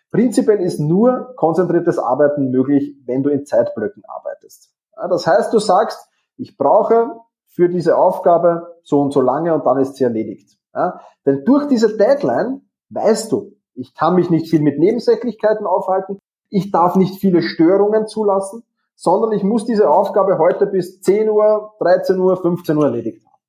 Prinzipiell 0.10 0.62
ist 0.62 0.80
nur 0.80 1.34
konzentriertes 1.36 2.00
Arbeiten 2.00 2.50
möglich, 2.50 2.96
wenn 3.06 3.24
du 3.24 3.30
in 3.30 3.46
Zeitblöcken 3.46 4.04
arbeitest. 4.08 4.72
Ja, 4.96 5.10
das 5.10 5.28
heißt, 5.28 5.54
du 5.54 5.60
sagst, 5.60 6.08
ich 6.38 6.56
brauche 6.56 7.12
für 7.58 7.70
diese 7.70 7.98
Aufgabe 7.98 8.78
so 8.84 9.02
und 9.02 9.12
so 9.12 9.20
lange 9.20 9.54
und 9.54 9.66
dann 9.66 9.80
ist 9.80 9.96
sie 9.96 10.04
erledigt. 10.04 10.58
Ja? 10.74 11.02
Denn 11.26 11.44
durch 11.44 11.68
diese 11.68 11.98
Deadline 11.98 12.62
weißt 12.90 13.32
du, 13.32 13.54
ich 13.74 13.96
kann 13.96 14.16
mich 14.16 14.30
nicht 14.30 14.50
viel 14.50 14.62
mit 14.62 14.78
Nebensächlichkeiten 14.80 15.66
aufhalten, 15.66 16.20
ich 16.50 16.72
darf 16.72 16.96
nicht 16.96 17.20
viele 17.20 17.42
Störungen 17.42 18.08
zulassen, 18.08 18.64
sondern 18.96 19.32
ich 19.32 19.44
muss 19.44 19.66
diese 19.66 19.90
Aufgabe 19.90 20.38
heute 20.38 20.68
bis 20.68 21.02
10 21.02 21.30
Uhr, 21.30 21.74
13 21.80 22.20
Uhr, 22.20 22.38
15 22.38 22.78
Uhr 22.78 22.86
erledigt 22.86 23.26
haben. 23.26 23.42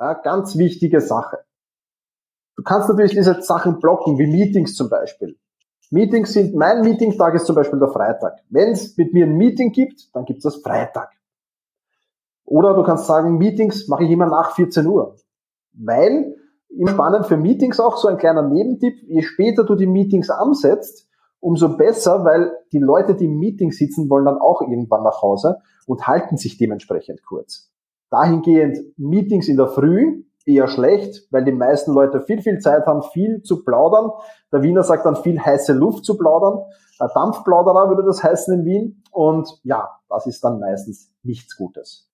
Ja, 0.00 0.14
ganz 0.14 0.56
wichtige 0.56 1.00
Sache. 1.00 1.38
Du 2.56 2.62
kannst 2.62 2.88
natürlich 2.88 3.12
diese 3.12 3.42
Sachen 3.42 3.80
blocken, 3.80 4.18
wie 4.18 4.26
Meetings 4.28 4.74
zum 4.76 4.88
Beispiel. 4.88 5.36
Meetings 5.90 6.32
sind, 6.32 6.54
mein 6.54 6.82
Meetingtag 6.82 7.34
ist 7.34 7.46
zum 7.46 7.56
Beispiel 7.56 7.80
der 7.80 7.88
Freitag. 7.88 8.38
Wenn 8.50 8.70
es 8.70 8.96
mit 8.96 9.12
mir 9.12 9.26
ein 9.26 9.36
Meeting 9.36 9.72
gibt, 9.72 10.14
dann 10.14 10.24
gibt 10.24 10.38
es 10.38 10.44
das 10.44 10.62
Freitag. 10.62 11.17
Oder 12.48 12.74
du 12.74 12.82
kannst 12.82 13.06
sagen, 13.06 13.36
Meetings 13.36 13.88
mache 13.88 14.04
ich 14.04 14.10
immer 14.10 14.26
nach 14.26 14.52
14 14.52 14.86
Uhr. 14.86 15.16
Weil, 15.74 16.34
immer 16.70 16.90
spannend 16.90 17.26
für 17.26 17.36
Meetings 17.36 17.78
auch 17.78 17.98
so 17.98 18.08
ein 18.08 18.16
kleiner 18.16 18.42
Nebentipp, 18.42 18.94
je 19.06 19.20
später 19.20 19.64
du 19.64 19.74
die 19.74 19.86
Meetings 19.86 20.30
ansetzt, 20.30 21.06
umso 21.40 21.76
besser, 21.76 22.24
weil 22.24 22.52
die 22.72 22.78
Leute, 22.78 23.14
die 23.14 23.26
im 23.26 23.38
Meeting 23.38 23.70
sitzen, 23.70 24.08
wollen 24.08 24.24
dann 24.24 24.38
auch 24.38 24.62
irgendwann 24.62 25.04
nach 25.04 25.20
Hause 25.20 25.58
und 25.86 26.06
halten 26.06 26.38
sich 26.38 26.56
dementsprechend 26.56 27.22
kurz. 27.22 27.70
Dahingehend 28.10 28.78
Meetings 28.96 29.48
in 29.48 29.58
der 29.58 29.68
Früh 29.68 30.24
eher 30.46 30.68
schlecht, 30.68 31.28
weil 31.30 31.44
die 31.44 31.52
meisten 31.52 31.92
Leute 31.92 32.22
viel, 32.22 32.40
viel 32.40 32.60
Zeit 32.60 32.86
haben, 32.86 33.02
viel 33.02 33.42
zu 33.42 33.62
plaudern. 33.62 34.10
Der 34.50 34.62
Wiener 34.62 34.82
sagt 34.82 35.04
dann 35.04 35.16
viel 35.16 35.38
heiße 35.38 35.74
Luft 35.74 36.06
zu 36.06 36.16
plaudern. 36.16 36.60
Dampfplauderer 36.98 37.90
würde 37.90 38.04
das 38.04 38.24
heißen 38.24 38.60
in 38.60 38.64
Wien. 38.64 39.02
Und 39.12 39.60
ja, 39.64 39.90
das 40.08 40.26
ist 40.26 40.42
dann 40.42 40.58
meistens 40.58 41.12
nichts 41.22 41.54
Gutes. 41.54 42.07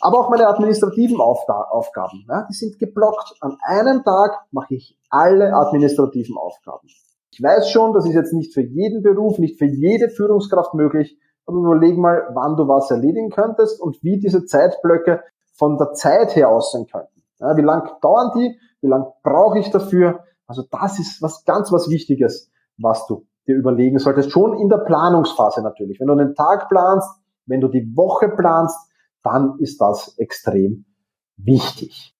Aber 0.00 0.18
auch 0.18 0.30
meine 0.30 0.48
administrativen 0.48 1.20
Aufgaben, 1.20 2.24
ja, 2.28 2.46
die 2.48 2.54
sind 2.54 2.78
geblockt. 2.78 3.34
An 3.40 3.56
einem 3.62 4.02
Tag 4.02 4.46
mache 4.50 4.74
ich 4.74 4.98
alle 5.08 5.54
administrativen 5.54 6.36
Aufgaben. 6.36 6.88
Ich 7.30 7.42
weiß 7.42 7.70
schon, 7.70 7.92
das 7.92 8.06
ist 8.06 8.14
jetzt 8.14 8.32
nicht 8.32 8.54
für 8.54 8.62
jeden 8.62 9.02
Beruf, 9.02 9.38
nicht 9.38 9.58
für 9.58 9.66
jede 9.66 10.08
Führungskraft 10.08 10.74
möglich, 10.74 11.18
aber 11.46 11.58
überleg 11.58 11.96
mal, 11.96 12.28
wann 12.32 12.56
du 12.56 12.68
was 12.68 12.90
erledigen 12.90 13.30
könntest 13.30 13.80
und 13.80 14.02
wie 14.02 14.18
diese 14.18 14.44
Zeitblöcke 14.44 15.22
von 15.52 15.78
der 15.78 15.92
Zeit 15.92 16.36
her 16.36 16.48
aussehen 16.48 16.86
könnten. 16.86 17.22
Ja, 17.38 17.56
wie 17.56 17.62
lang 17.62 17.90
dauern 18.00 18.32
die? 18.36 18.58
Wie 18.80 18.88
lang 18.88 19.06
brauche 19.22 19.58
ich 19.58 19.70
dafür? 19.70 20.24
Also 20.46 20.62
das 20.70 20.98
ist 20.98 21.22
was 21.22 21.44
ganz 21.44 21.72
was 21.72 21.88
Wichtiges, 21.88 22.50
was 22.78 23.06
du 23.06 23.26
dir 23.46 23.56
überlegen 23.56 23.98
solltest. 23.98 24.30
Schon 24.30 24.58
in 24.58 24.68
der 24.68 24.78
Planungsphase 24.78 25.62
natürlich. 25.62 26.00
Wenn 26.00 26.06
du 26.06 26.14
einen 26.14 26.34
Tag 26.34 26.68
planst, 26.68 27.08
wenn 27.46 27.60
du 27.60 27.68
die 27.68 27.96
Woche 27.96 28.28
planst, 28.28 28.78
dann 29.24 29.58
ist 29.58 29.80
das 29.80 30.16
extrem 30.18 30.84
wichtig. 31.36 32.14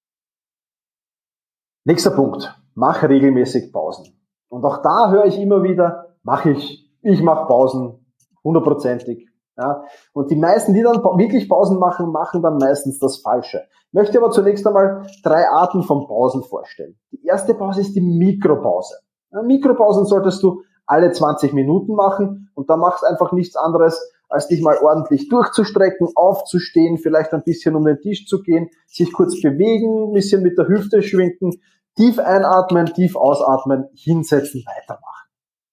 Nächster 1.84 2.10
Punkt. 2.10 2.58
Mach 2.74 3.02
regelmäßig 3.02 3.72
Pausen. 3.72 4.18
Und 4.48 4.64
auch 4.64 4.82
da 4.82 5.10
höre 5.10 5.26
ich 5.26 5.38
immer 5.38 5.62
wieder, 5.62 6.16
mache 6.22 6.50
ich, 6.50 6.90
ich 7.02 7.22
mache 7.22 7.46
Pausen 7.46 8.04
hundertprozentig. 8.42 9.28
Ja, 9.56 9.84
und 10.12 10.32
die 10.32 10.36
meisten, 10.36 10.74
die 10.74 10.82
dann 10.82 10.96
wirklich 10.96 11.48
Pausen 11.48 11.78
machen, 11.78 12.10
machen 12.10 12.42
dann 12.42 12.56
meistens 12.56 12.98
das 12.98 13.18
Falsche. 13.18 13.62
Ich 13.88 13.92
möchte 13.92 14.18
aber 14.18 14.30
zunächst 14.30 14.66
einmal 14.66 15.06
drei 15.22 15.48
Arten 15.48 15.84
von 15.84 16.08
Pausen 16.08 16.42
vorstellen. 16.42 16.98
Die 17.12 17.24
erste 17.24 17.54
Pause 17.54 17.82
ist 17.82 17.94
die 17.94 18.00
Mikropause. 18.00 18.96
Ja, 19.30 19.42
Mikropausen 19.42 20.06
solltest 20.06 20.42
du 20.42 20.62
alle 20.86 21.12
20 21.12 21.52
Minuten 21.52 21.94
machen 21.94 22.50
und 22.54 22.68
da 22.68 22.76
machst 22.76 23.04
einfach 23.04 23.30
nichts 23.30 23.54
anderes, 23.54 24.00
als 24.28 24.48
dich 24.48 24.62
mal 24.62 24.78
ordentlich 24.78 25.28
durchzustrecken, 25.28 26.08
aufzustehen, 26.14 26.98
vielleicht 26.98 27.32
ein 27.32 27.44
bisschen 27.44 27.76
um 27.76 27.84
den 27.84 28.00
Tisch 28.00 28.26
zu 28.26 28.42
gehen, 28.42 28.68
sich 28.86 29.12
kurz 29.12 29.40
bewegen, 29.40 30.10
ein 30.10 30.12
bisschen 30.12 30.42
mit 30.42 30.58
der 30.58 30.68
Hüfte 30.68 31.02
schwinken, 31.02 31.52
tief 31.96 32.18
einatmen, 32.18 32.86
tief 32.86 33.16
ausatmen, 33.16 33.88
hinsetzen, 33.94 34.64
weitermachen. 34.66 35.28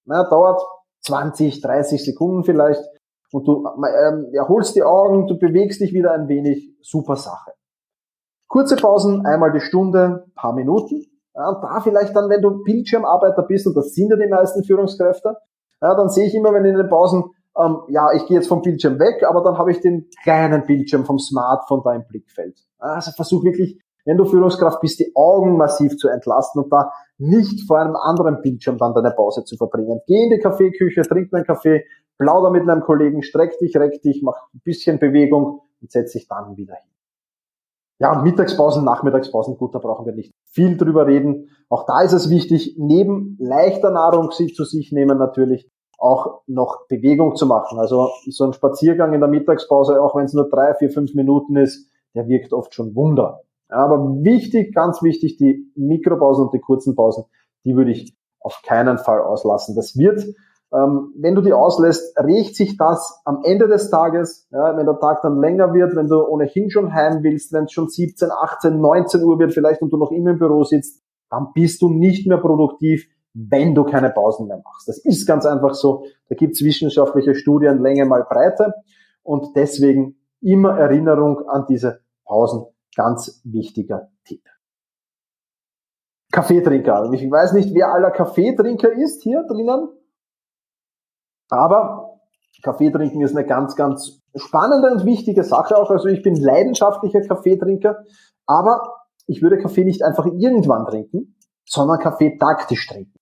Na, 0.05 0.29
dauert 0.29 0.61
20, 1.01 1.61
30 1.61 2.03
Sekunden 2.03 2.43
vielleicht 2.43 2.83
und 3.31 3.47
du 3.47 3.65
ähm, 3.65 4.29
erholst 4.33 4.75
die 4.75 4.83
Augen, 4.83 5.27
du 5.27 5.37
bewegst 5.37 5.81
dich 5.81 5.93
wieder 5.93 6.11
ein 6.11 6.27
wenig, 6.27 6.75
super 6.81 7.15
Sache. 7.15 7.51
Kurze 8.47 8.75
Pausen, 8.75 9.25
einmal 9.25 9.53
die 9.53 9.61
Stunde, 9.61 10.25
paar 10.35 10.53
Minuten. 10.53 11.05
Ja, 11.33 11.59
da 11.61 11.79
vielleicht 11.79 12.13
dann, 12.13 12.29
wenn 12.29 12.41
du 12.41 12.63
Bildschirmarbeiter 12.63 13.43
bist, 13.43 13.65
und 13.65 13.75
das 13.77 13.93
sind 13.93 14.09
ja 14.09 14.17
die 14.17 14.27
meisten 14.27 14.65
Führungskräfte, 14.65 15.37
ja, 15.81 15.95
dann 15.95 16.09
sehe 16.09 16.27
ich 16.27 16.35
immer, 16.35 16.53
wenn 16.53 16.65
in 16.65 16.75
den 16.75 16.89
Pausen, 16.89 17.23
ähm, 17.57 17.79
ja, 17.89 18.11
ich 18.13 18.25
gehe 18.25 18.37
jetzt 18.37 18.47
vom 18.47 18.61
Bildschirm 18.61 18.99
weg, 18.99 19.23
aber 19.27 19.43
dann 19.43 19.57
habe 19.57 19.71
ich 19.71 19.81
den 19.81 20.09
kleinen 20.23 20.65
Bildschirm 20.65 21.05
vom 21.05 21.19
Smartphone 21.19 21.81
da 21.83 21.93
im 21.93 22.05
Blickfeld. 22.07 22.57
Also 22.79 23.11
versuch 23.11 23.43
wirklich, 23.43 23.79
wenn 24.05 24.17
du 24.17 24.25
Führungskraft 24.25 24.81
bist, 24.81 24.99
die 24.99 25.11
Augen 25.15 25.57
massiv 25.57 25.97
zu 25.97 26.07
entlasten 26.07 26.63
und 26.63 26.71
da 26.71 26.91
nicht 27.17 27.67
vor 27.67 27.79
einem 27.79 27.95
anderen 27.95 28.41
Bildschirm 28.41 28.77
dann 28.77 28.93
deine 28.93 29.11
Pause 29.11 29.43
zu 29.43 29.57
verbringen. 29.57 30.01
Geh 30.07 30.23
in 30.23 30.31
die 30.31 30.39
Kaffeeküche, 30.39 31.01
trink 31.03 31.33
einen 31.33 31.45
Kaffee, 31.45 31.85
plauder 32.17 32.49
mit 32.49 32.67
einem 32.67 32.81
Kollegen, 32.81 33.21
streck 33.21 33.59
dich, 33.59 33.75
reck 33.75 34.01
dich, 34.01 34.21
mach 34.23 34.37
ein 34.53 34.61
bisschen 34.63 34.97
Bewegung 34.97 35.61
und 35.81 35.91
setz 35.91 36.13
dich 36.13 36.27
dann 36.27 36.57
wieder 36.57 36.75
hin. 36.75 36.91
Ja, 37.99 38.13
und 38.13 38.23
Mittagspausen, 38.23 38.83
Nachmittagspausen, 38.83 39.57
gut, 39.57 39.75
da 39.75 39.79
brauchen 39.79 40.07
wir 40.07 40.13
nicht 40.13 40.33
viel 40.45 40.75
drüber 40.75 41.05
reden. 41.05 41.49
Auch 41.69 41.85
da 41.85 42.01
ist 42.01 42.13
es 42.13 42.31
wichtig, 42.31 42.75
neben 42.79 43.37
leichter 43.39 43.91
Nahrung 43.91 44.31
zu 44.31 44.63
sich 44.63 44.91
nehmen 44.91 45.19
natürlich 45.19 45.69
auch 46.01 46.41
noch 46.47 46.87
Bewegung 46.87 47.35
zu 47.35 47.45
machen. 47.45 47.79
Also 47.79 48.09
so 48.27 48.45
ein 48.45 48.53
Spaziergang 48.53 49.13
in 49.13 49.21
der 49.21 49.29
Mittagspause, 49.29 50.01
auch 50.01 50.15
wenn 50.15 50.25
es 50.25 50.33
nur 50.33 50.49
drei, 50.49 50.73
vier, 50.73 50.89
fünf 50.89 51.13
Minuten 51.13 51.55
ist, 51.55 51.89
der 52.15 52.27
wirkt 52.27 52.53
oft 52.53 52.73
schon 52.73 52.95
Wunder. 52.95 53.41
Aber 53.69 53.99
wichtig, 54.21 54.73
ganz 54.73 55.01
wichtig, 55.01 55.37
die 55.37 55.71
Mikropausen 55.75 56.45
und 56.45 56.53
die 56.53 56.59
kurzen 56.59 56.95
Pausen, 56.95 57.25
die 57.63 57.75
würde 57.75 57.91
ich 57.91 58.17
auf 58.39 58.61
keinen 58.65 58.97
Fall 58.97 59.21
auslassen. 59.21 59.75
Das 59.75 59.95
wird 59.97 60.25
ähm, 60.73 61.13
wenn 61.17 61.35
du 61.35 61.41
die 61.41 61.51
auslässt, 61.51 62.17
rächt 62.17 62.55
sich 62.55 62.77
das 62.77 63.21
am 63.25 63.41
Ende 63.43 63.67
des 63.67 63.89
Tages, 63.89 64.47
ja, 64.51 64.77
wenn 64.77 64.85
der 64.85 64.99
Tag 64.99 65.21
dann 65.21 65.41
länger 65.41 65.73
wird, 65.73 65.95
wenn 65.95 66.07
du 66.07 66.25
ohnehin 66.25 66.69
schon 66.69 66.93
heim 66.93 67.23
willst, 67.23 67.51
wenn 67.51 67.65
es 67.65 67.73
schon 67.73 67.89
17, 67.89 68.29
18, 68.31 68.79
19 68.79 69.21
Uhr 69.23 69.37
wird 69.37 69.53
vielleicht 69.53 69.81
und 69.81 69.91
du 69.91 69.97
noch 69.97 70.11
immer 70.11 70.31
im 70.31 70.39
Büro 70.39 70.63
sitzt, 70.63 71.03
dann 71.29 71.49
bist 71.53 71.81
du 71.81 71.89
nicht 71.89 72.25
mehr 72.25 72.37
produktiv, 72.37 73.05
wenn 73.33 73.75
du 73.75 73.83
keine 73.83 74.09
Pausen 74.09 74.47
mehr 74.47 74.61
machst. 74.63 74.87
Das 74.87 74.97
ist 74.97 75.25
ganz 75.25 75.45
einfach 75.45 75.73
so. 75.73 76.05
Da 76.29 76.35
gibt 76.35 76.53
es 76.53 76.63
wissenschaftliche 76.63 77.35
Studien 77.35 77.81
Länge 77.81 78.05
mal 78.05 78.23
Breite 78.23 78.73
und 79.23 79.55
deswegen 79.55 80.17
immer 80.41 80.77
Erinnerung 80.77 81.47
an 81.47 81.65
diese 81.69 82.01
Pausen. 82.25 82.65
Ganz 82.95 83.41
wichtiger 83.45 84.09
Tipp. 84.25 84.43
Kaffeetrinker. 86.31 87.11
Ich 87.13 87.29
weiß 87.29 87.53
nicht, 87.53 87.73
wer 87.73 87.93
aller 87.93 88.11
Kaffeetrinker 88.11 88.91
ist 88.91 89.21
hier 89.23 89.43
drinnen. 89.47 89.89
Aber 91.49 92.11
Kaffee 92.61 92.91
trinken 92.91 93.21
ist 93.21 93.35
eine 93.35 93.45
ganz, 93.45 93.75
ganz 93.75 94.21
spannende 94.35 94.91
und 94.91 95.05
wichtige 95.05 95.43
Sache 95.43 95.77
auch. 95.77 95.89
Also 95.89 96.07
ich 96.07 96.21
bin 96.21 96.35
leidenschaftlicher 96.35 97.21
Kaffeetrinker, 97.21 98.03
aber 98.45 98.81
ich 99.27 99.41
würde 99.41 99.57
Kaffee 99.57 99.83
nicht 99.83 100.03
einfach 100.03 100.25
irgendwann 100.25 100.85
trinken, 100.85 101.37
sondern 101.65 101.99
Kaffee 101.99 102.37
taktisch 102.37 102.87
trinken. 102.87 103.17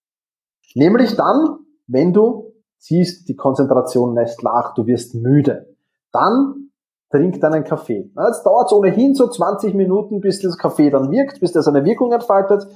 Nämlich 0.74 1.16
dann, 1.16 1.58
wenn 1.86 2.12
du 2.12 2.52
siehst, 2.78 3.28
die 3.28 3.36
Konzentration 3.36 4.14
lässt 4.14 4.42
nach, 4.42 4.74
du 4.74 4.86
wirst 4.86 5.14
müde. 5.14 5.74
Dann 6.12 6.70
trink 7.10 7.40
deinen 7.40 7.64
Kaffee. 7.64 8.10
Jetzt 8.26 8.44
dauert 8.44 8.66
es 8.66 8.72
ohnehin 8.72 9.14
so 9.14 9.28
20 9.28 9.74
Minuten, 9.74 10.20
bis 10.20 10.40
das 10.40 10.56
Kaffee 10.56 10.90
dann 10.90 11.10
wirkt, 11.10 11.40
bis 11.40 11.52
der 11.52 11.62
seine 11.62 11.84
Wirkung 11.84 12.12
entfaltet. 12.12 12.66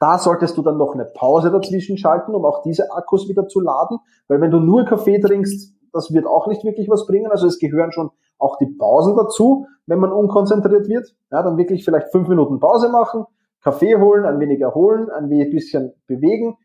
Da 0.00 0.18
solltest 0.18 0.56
du 0.56 0.62
dann 0.62 0.78
noch 0.78 0.94
eine 0.94 1.04
Pause 1.04 1.50
dazwischen 1.50 1.96
schalten, 1.96 2.34
um 2.34 2.44
auch 2.44 2.62
diese 2.62 2.90
Akkus 2.90 3.28
wieder 3.28 3.46
zu 3.46 3.60
laden, 3.60 3.98
weil 4.26 4.40
wenn 4.40 4.50
du 4.50 4.58
nur 4.58 4.84
Kaffee 4.84 5.20
trinkst, 5.20 5.74
das 5.92 6.12
wird 6.12 6.26
auch 6.26 6.48
nicht 6.48 6.64
wirklich 6.64 6.88
was 6.88 7.06
bringen. 7.06 7.30
Also 7.30 7.46
es 7.46 7.58
gehören 7.58 7.92
schon 7.92 8.10
auch 8.38 8.56
die 8.56 8.66
Pausen 8.66 9.14
dazu, 9.14 9.66
wenn 9.86 10.00
man 10.00 10.10
unkonzentriert 10.10 10.88
wird. 10.88 11.14
Ja, 11.30 11.42
dann 11.42 11.56
wirklich 11.56 11.84
vielleicht 11.84 12.10
fünf 12.10 12.26
Minuten 12.28 12.58
Pause 12.58 12.88
machen, 12.88 13.26
Kaffee 13.62 13.94
holen, 13.96 14.24
ein 14.24 14.40
wenig 14.40 14.60
erholen, 14.60 15.08
ein 15.10 15.28
bisschen 15.28 15.92
bewegen, 16.08 16.56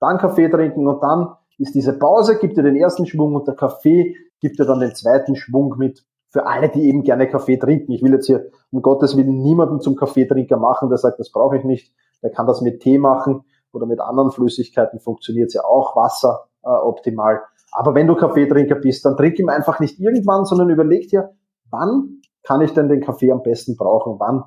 dann 0.00 0.18
Kaffee 0.18 0.48
trinken 0.48 0.86
und 0.86 1.02
dann 1.02 1.34
ist 1.58 1.74
diese 1.74 1.98
Pause, 1.98 2.38
gibt 2.38 2.56
dir 2.56 2.62
den 2.62 2.76
ersten 2.76 3.06
Schwung 3.06 3.34
und 3.34 3.46
der 3.48 3.54
Kaffee 3.54 4.14
gibt 4.40 4.58
dir 4.58 4.66
dann 4.66 4.80
den 4.80 4.94
zweiten 4.94 5.36
Schwung 5.36 5.74
mit. 5.78 6.04
Für 6.28 6.46
alle, 6.46 6.68
die 6.68 6.88
eben 6.88 7.02
gerne 7.02 7.28
Kaffee 7.28 7.56
trinken. 7.56 7.92
Ich 7.92 8.02
will 8.02 8.12
jetzt 8.12 8.26
hier 8.26 8.50
um 8.70 8.82
Gottes 8.82 9.16
Willen 9.16 9.40
niemanden 9.40 9.80
zum 9.80 9.96
Kaffeetrinker 9.96 10.58
machen, 10.58 10.88
der 10.88 10.98
sagt, 10.98 11.18
das 11.18 11.30
brauche 11.30 11.56
ich 11.56 11.64
nicht. 11.64 11.94
Der 12.22 12.30
kann 12.30 12.46
das 12.46 12.60
mit 12.60 12.80
Tee 12.80 12.98
machen 12.98 13.44
oder 13.72 13.86
mit 13.86 14.00
anderen 14.00 14.30
Flüssigkeiten 14.30 15.00
funktioniert 15.00 15.54
ja 15.54 15.64
auch, 15.64 15.96
Wasser 15.96 16.46
äh, 16.62 16.68
optimal. 16.68 17.42
Aber 17.72 17.94
wenn 17.94 18.06
du 18.06 18.16
Kaffeetrinker 18.16 18.76
bist, 18.76 19.04
dann 19.04 19.16
trink 19.16 19.38
ihm 19.38 19.48
einfach 19.48 19.80
nicht 19.80 20.00
irgendwann, 20.00 20.44
sondern 20.44 20.70
überleg 20.70 21.08
dir, 21.08 21.30
wann 21.70 22.20
kann 22.42 22.60
ich 22.60 22.72
denn 22.72 22.88
den 22.88 23.00
Kaffee 23.00 23.32
am 23.32 23.42
besten 23.42 23.76
brauchen? 23.76 24.16
Wann 24.18 24.44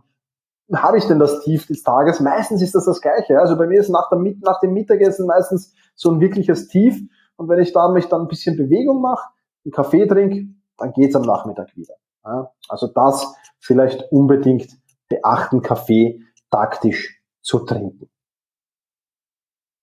habe 0.74 0.98
ich 0.98 1.06
denn 1.06 1.20
das 1.20 1.42
Tief 1.42 1.66
des 1.68 1.84
Tages? 1.84 2.20
Meistens 2.20 2.62
ist 2.62 2.76
das 2.76 2.86
das 2.86 3.02
Gleiche. 3.02 3.40
Also 3.40 3.58
bei 3.58 3.68
mir 3.68 3.80
ist 3.80 3.90
nach, 3.90 4.10
der, 4.10 4.20
nach 4.42 4.60
dem 4.60 4.74
Mittagessen 4.74 5.26
meistens 5.26 5.74
so 5.96 6.12
ein 6.12 6.20
wirkliches 6.20 6.68
Tief. 6.68 7.00
Und 7.38 7.50
wenn 7.50 7.60
ich 7.60 7.74
da 7.74 7.90
mich 7.90 8.08
dann 8.08 8.22
ein 8.22 8.28
bisschen 8.28 8.58
Bewegung 8.58 9.02
mache, 9.02 9.30
einen 9.66 9.72
Kaffee 9.72 10.06
trinke, 10.06 10.48
dann 10.78 10.94
geht's 10.94 11.16
am 11.16 11.24
Nachmittag 11.24 11.76
wieder. 11.76 11.96
Also 12.68 12.88
das 12.88 13.34
vielleicht 13.60 14.12
unbedingt 14.12 14.78
beachten, 15.08 15.62
Kaffee 15.62 16.22
taktisch 16.52 17.22
zu 17.42 17.60
trinken. 17.60 18.10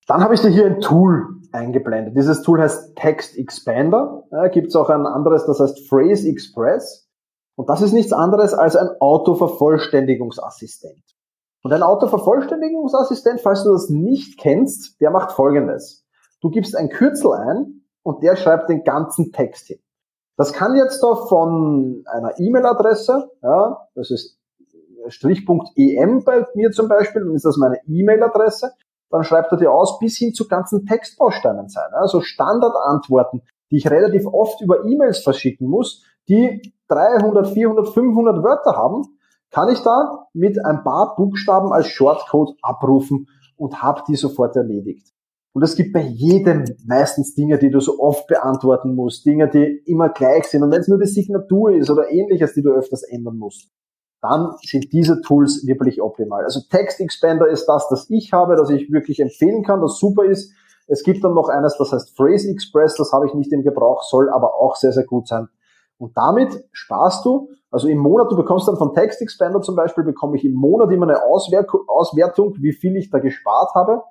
Dann 0.06 0.22
habe 0.22 0.34
ich 0.34 0.40
dir 0.40 0.50
hier 0.50 0.66
ein 0.66 0.80
Tool 0.80 1.40
eingeblendet. 1.52 2.16
Dieses 2.16 2.42
Tool 2.42 2.60
heißt 2.60 2.94
Text 2.96 3.36
Expander. 3.36 4.24
Ja, 4.30 4.48
Gibt 4.48 4.68
es 4.68 4.76
auch 4.76 4.88
ein 4.88 5.04
anderes, 5.06 5.46
das 5.46 5.58
heißt 5.58 5.88
Phrase 5.88 6.28
Express. 6.28 7.05
Und 7.56 7.68
das 7.68 7.82
ist 7.82 7.92
nichts 7.92 8.12
anderes 8.12 8.54
als 8.54 8.76
ein 8.76 8.88
Autovervollständigungsassistent. 9.00 11.02
Und 11.62 11.72
ein 11.72 11.82
Autovervollständigungsassistent, 11.82 13.40
falls 13.40 13.64
du 13.64 13.72
das 13.72 13.90
nicht 13.90 14.38
kennst, 14.38 15.00
der 15.00 15.10
macht 15.10 15.32
Folgendes. 15.32 16.06
Du 16.40 16.50
gibst 16.50 16.76
ein 16.76 16.90
Kürzel 16.90 17.32
ein 17.32 17.82
und 18.02 18.22
der 18.22 18.36
schreibt 18.36 18.68
den 18.68 18.84
ganzen 18.84 19.32
Text 19.32 19.66
hin. 19.66 19.80
Das 20.36 20.52
kann 20.52 20.76
jetzt 20.76 21.02
da 21.02 21.16
von 21.16 22.04
einer 22.06 22.38
E-Mail-Adresse, 22.38 23.32
ja, 23.42 23.88
das 23.94 24.10
ist 24.10 24.38
Strich.em 25.08 26.24
bei 26.24 26.46
mir 26.54 26.70
zum 26.72 26.88
Beispiel, 26.88 27.24
dann 27.24 27.34
ist 27.34 27.46
das 27.46 27.56
meine 27.56 27.80
E-Mail-Adresse, 27.86 28.72
dann 29.10 29.24
schreibt 29.24 29.50
er 29.52 29.58
dir 29.58 29.72
aus 29.72 29.98
bis 29.98 30.18
hin 30.18 30.34
zu 30.34 30.46
ganzen 30.46 30.84
Textbausteinen 30.84 31.68
sein. 31.68 31.88
Also 31.92 32.20
Standardantworten, 32.20 33.40
die 33.70 33.78
ich 33.78 33.90
relativ 33.90 34.26
oft 34.26 34.60
über 34.60 34.84
E-Mails 34.84 35.20
verschicken 35.20 35.68
muss, 35.68 36.04
die 36.28 36.72
300, 36.88 37.48
400, 37.48 37.88
500 37.88 38.42
Wörter 38.42 38.76
haben, 38.76 39.02
kann 39.50 39.68
ich 39.68 39.80
da 39.80 40.26
mit 40.32 40.64
ein 40.64 40.82
paar 40.84 41.16
Buchstaben 41.16 41.72
als 41.72 41.88
Shortcode 41.88 42.56
abrufen 42.62 43.28
und 43.56 43.82
habe 43.82 44.02
die 44.08 44.16
sofort 44.16 44.56
erledigt. 44.56 45.12
Und 45.52 45.62
es 45.62 45.74
gibt 45.74 45.94
bei 45.94 46.02
jedem 46.02 46.64
meistens 46.86 47.34
Dinge, 47.34 47.58
die 47.58 47.70
du 47.70 47.80
so 47.80 47.98
oft 47.98 48.26
beantworten 48.26 48.94
musst, 48.94 49.24
Dinge, 49.24 49.48
die 49.48 49.82
immer 49.86 50.10
gleich 50.10 50.44
sind. 50.44 50.62
Und 50.62 50.70
wenn 50.70 50.82
es 50.82 50.88
nur 50.88 50.98
die 50.98 51.06
Signatur 51.06 51.70
ist 51.70 51.88
oder 51.88 52.10
ähnliches, 52.10 52.52
die 52.52 52.62
du 52.62 52.72
öfters 52.72 53.02
ändern 53.04 53.38
musst, 53.38 53.70
dann 54.20 54.52
sind 54.62 54.92
diese 54.92 55.22
Tools 55.22 55.66
wirklich 55.66 56.02
optimal. 56.02 56.44
Also 56.44 56.60
Text 56.70 57.00
Expander 57.00 57.48
ist 57.48 57.66
das, 57.66 57.88
das 57.88 58.10
ich 58.10 58.34
habe, 58.34 58.56
das 58.56 58.68
ich 58.68 58.90
wirklich 58.92 59.20
empfehlen 59.20 59.62
kann, 59.62 59.80
das 59.80 59.98
super 59.98 60.24
ist. 60.24 60.52
Es 60.88 61.02
gibt 61.02 61.24
dann 61.24 61.32
noch 61.32 61.48
eines, 61.48 61.76
das 61.78 61.90
heißt 61.90 62.14
Phrase 62.16 62.50
Express, 62.50 62.94
das 62.96 63.12
habe 63.12 63.26
ich 63.26 63.32
nicht 63.32 63.52
im 63.52 63.62
Gebrauch, 63.62 64.02
soll 64.02 64.28
aber 64.28 64.56
auch 64.56 64.76
sehr, 64.76 64.92
sehr 64.92 65.04
gut 65.04 65.26
sein. 65.26 65.48
Und 65.98 66.16
damit 66.16 66.64
sparst 66.72 67.24
du, 67.24 67.48
also 67.70 67.88
im 67.88 67.98
Monat, 67.98 68.30
du 68.30 68.36
bekommst 68.36 68.68
dann 68.68 68.76
von 68.76 68.94
Text 68.94 69.20
Expander 69.22 69.60
zum 69.60 69.76
Beispiel, 69.76 70.04
bekomme 70.04 70.36
ich 70.36 70.44
im 70.44 70.54
Monat 70.54 70.90
immer 70.92 71.08
eine 71.08 71.22
Auswertung, 71.24 72.54
wie 72.60 72.72
viel 72.72 72.96
ich 72.96 73.10
da 73.10 73.18
gespart 73.18 73.74
habe. 73.74 74.02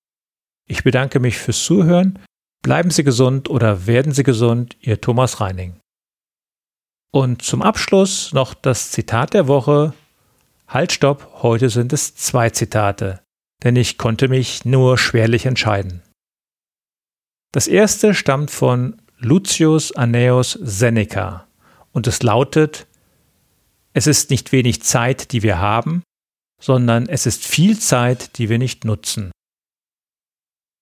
Ich 0.67 0.85
bedanke 0.85 1.21
mich 1.21 1.39
fürs 1.39 1.65
Zuhören. 1.65 2.19
Bleiben 2.63 2.91
Sie 2.91 3.05
gesund 3.05 3.49
oder 3.49 3.87
werden 3.87 4.13
Sie 4.13 4.23
gesund, 4.23 4.77
Ihr 4.81 5.01
Thomas 5.01 5.41
Reining. 5.41 5.79
Und 7.13 7.43
zum 7.43 7.63
Abschluss 7.63 8.33
noch 8.33 8.55
das 8.55 8.91
Zitat 8.91 9.33
der 9.35 9.49
Woche. 9.49 9.95
Halt, 10.67 10.93
stopp, 10.93 11.43
heute 11.43 11.71
sind 11.71 11.93
es 11.93 12.15
zwei 12.15 12.51
Zitate, 12.51 13.23
denn 13.65 13.77
ich 13.77 13.97
konnte 13.97 14.29
mich 14.29 14.65
nur 14.65 14.99
schwerlich 14.99 15.47
entscheiden. 15.47 16.03
Das 17.53 17.67
erste 17.67 18.15
stammt 18.15 18.51
von 18.51 19.01
Lucius 19.19 19.93
Annaeus 19.93 20.53
Seneca 20.53 21.49
und 21.93 22.07
es 22.07 22.23
lautet, 22.23 22.87
es 23.95 24.07
ist 24.07 24.31
nicht 24.31 24.53
wenig 24.53 24.83
Zeit, 24.83 25.33
die 25.33 25.43
wir 25.43 25.59
haben, 25.59 26.03
sondern 26.61 27.09
es 27.09 27.25
ist 27.25 27.47
viel 27.47 27.79
Zeit, 27.79 28.39
die 28.39 28.49
wir 28.49 28.59
nicht 28.59 28.85
nutzen. 28.85 29.33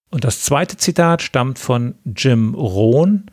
Und 0.09 0.23
das 0.23 0.41
zweite 0.41 0.77
Zitat 0.77 1.21
stammt 1.21 1.57
von 1.57 1.95
Jim 2.03 2.53
Rohn 2.53 3.31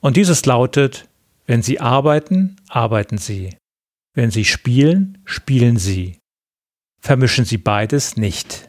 und 0.00 0.16
dieses 0.16 0.44
lautet, 0.44 1.08
wenn 1.46 1.62
Sie 1.62 1.80
arbeiten, 1.80 2.56
arbeiten 2.68 3.18
Sie. 3.18 3.56
Wenn 4.14 4.30
Sie 4.30 4.44
spielen, 4.44 5.18
spielen 5.24 5.76
Sie. 5.76 6.18
Vermischen 7.00 7.44
Sie 7.44 7.58
beides 7.58 8.16
nicht. 8.16 8.68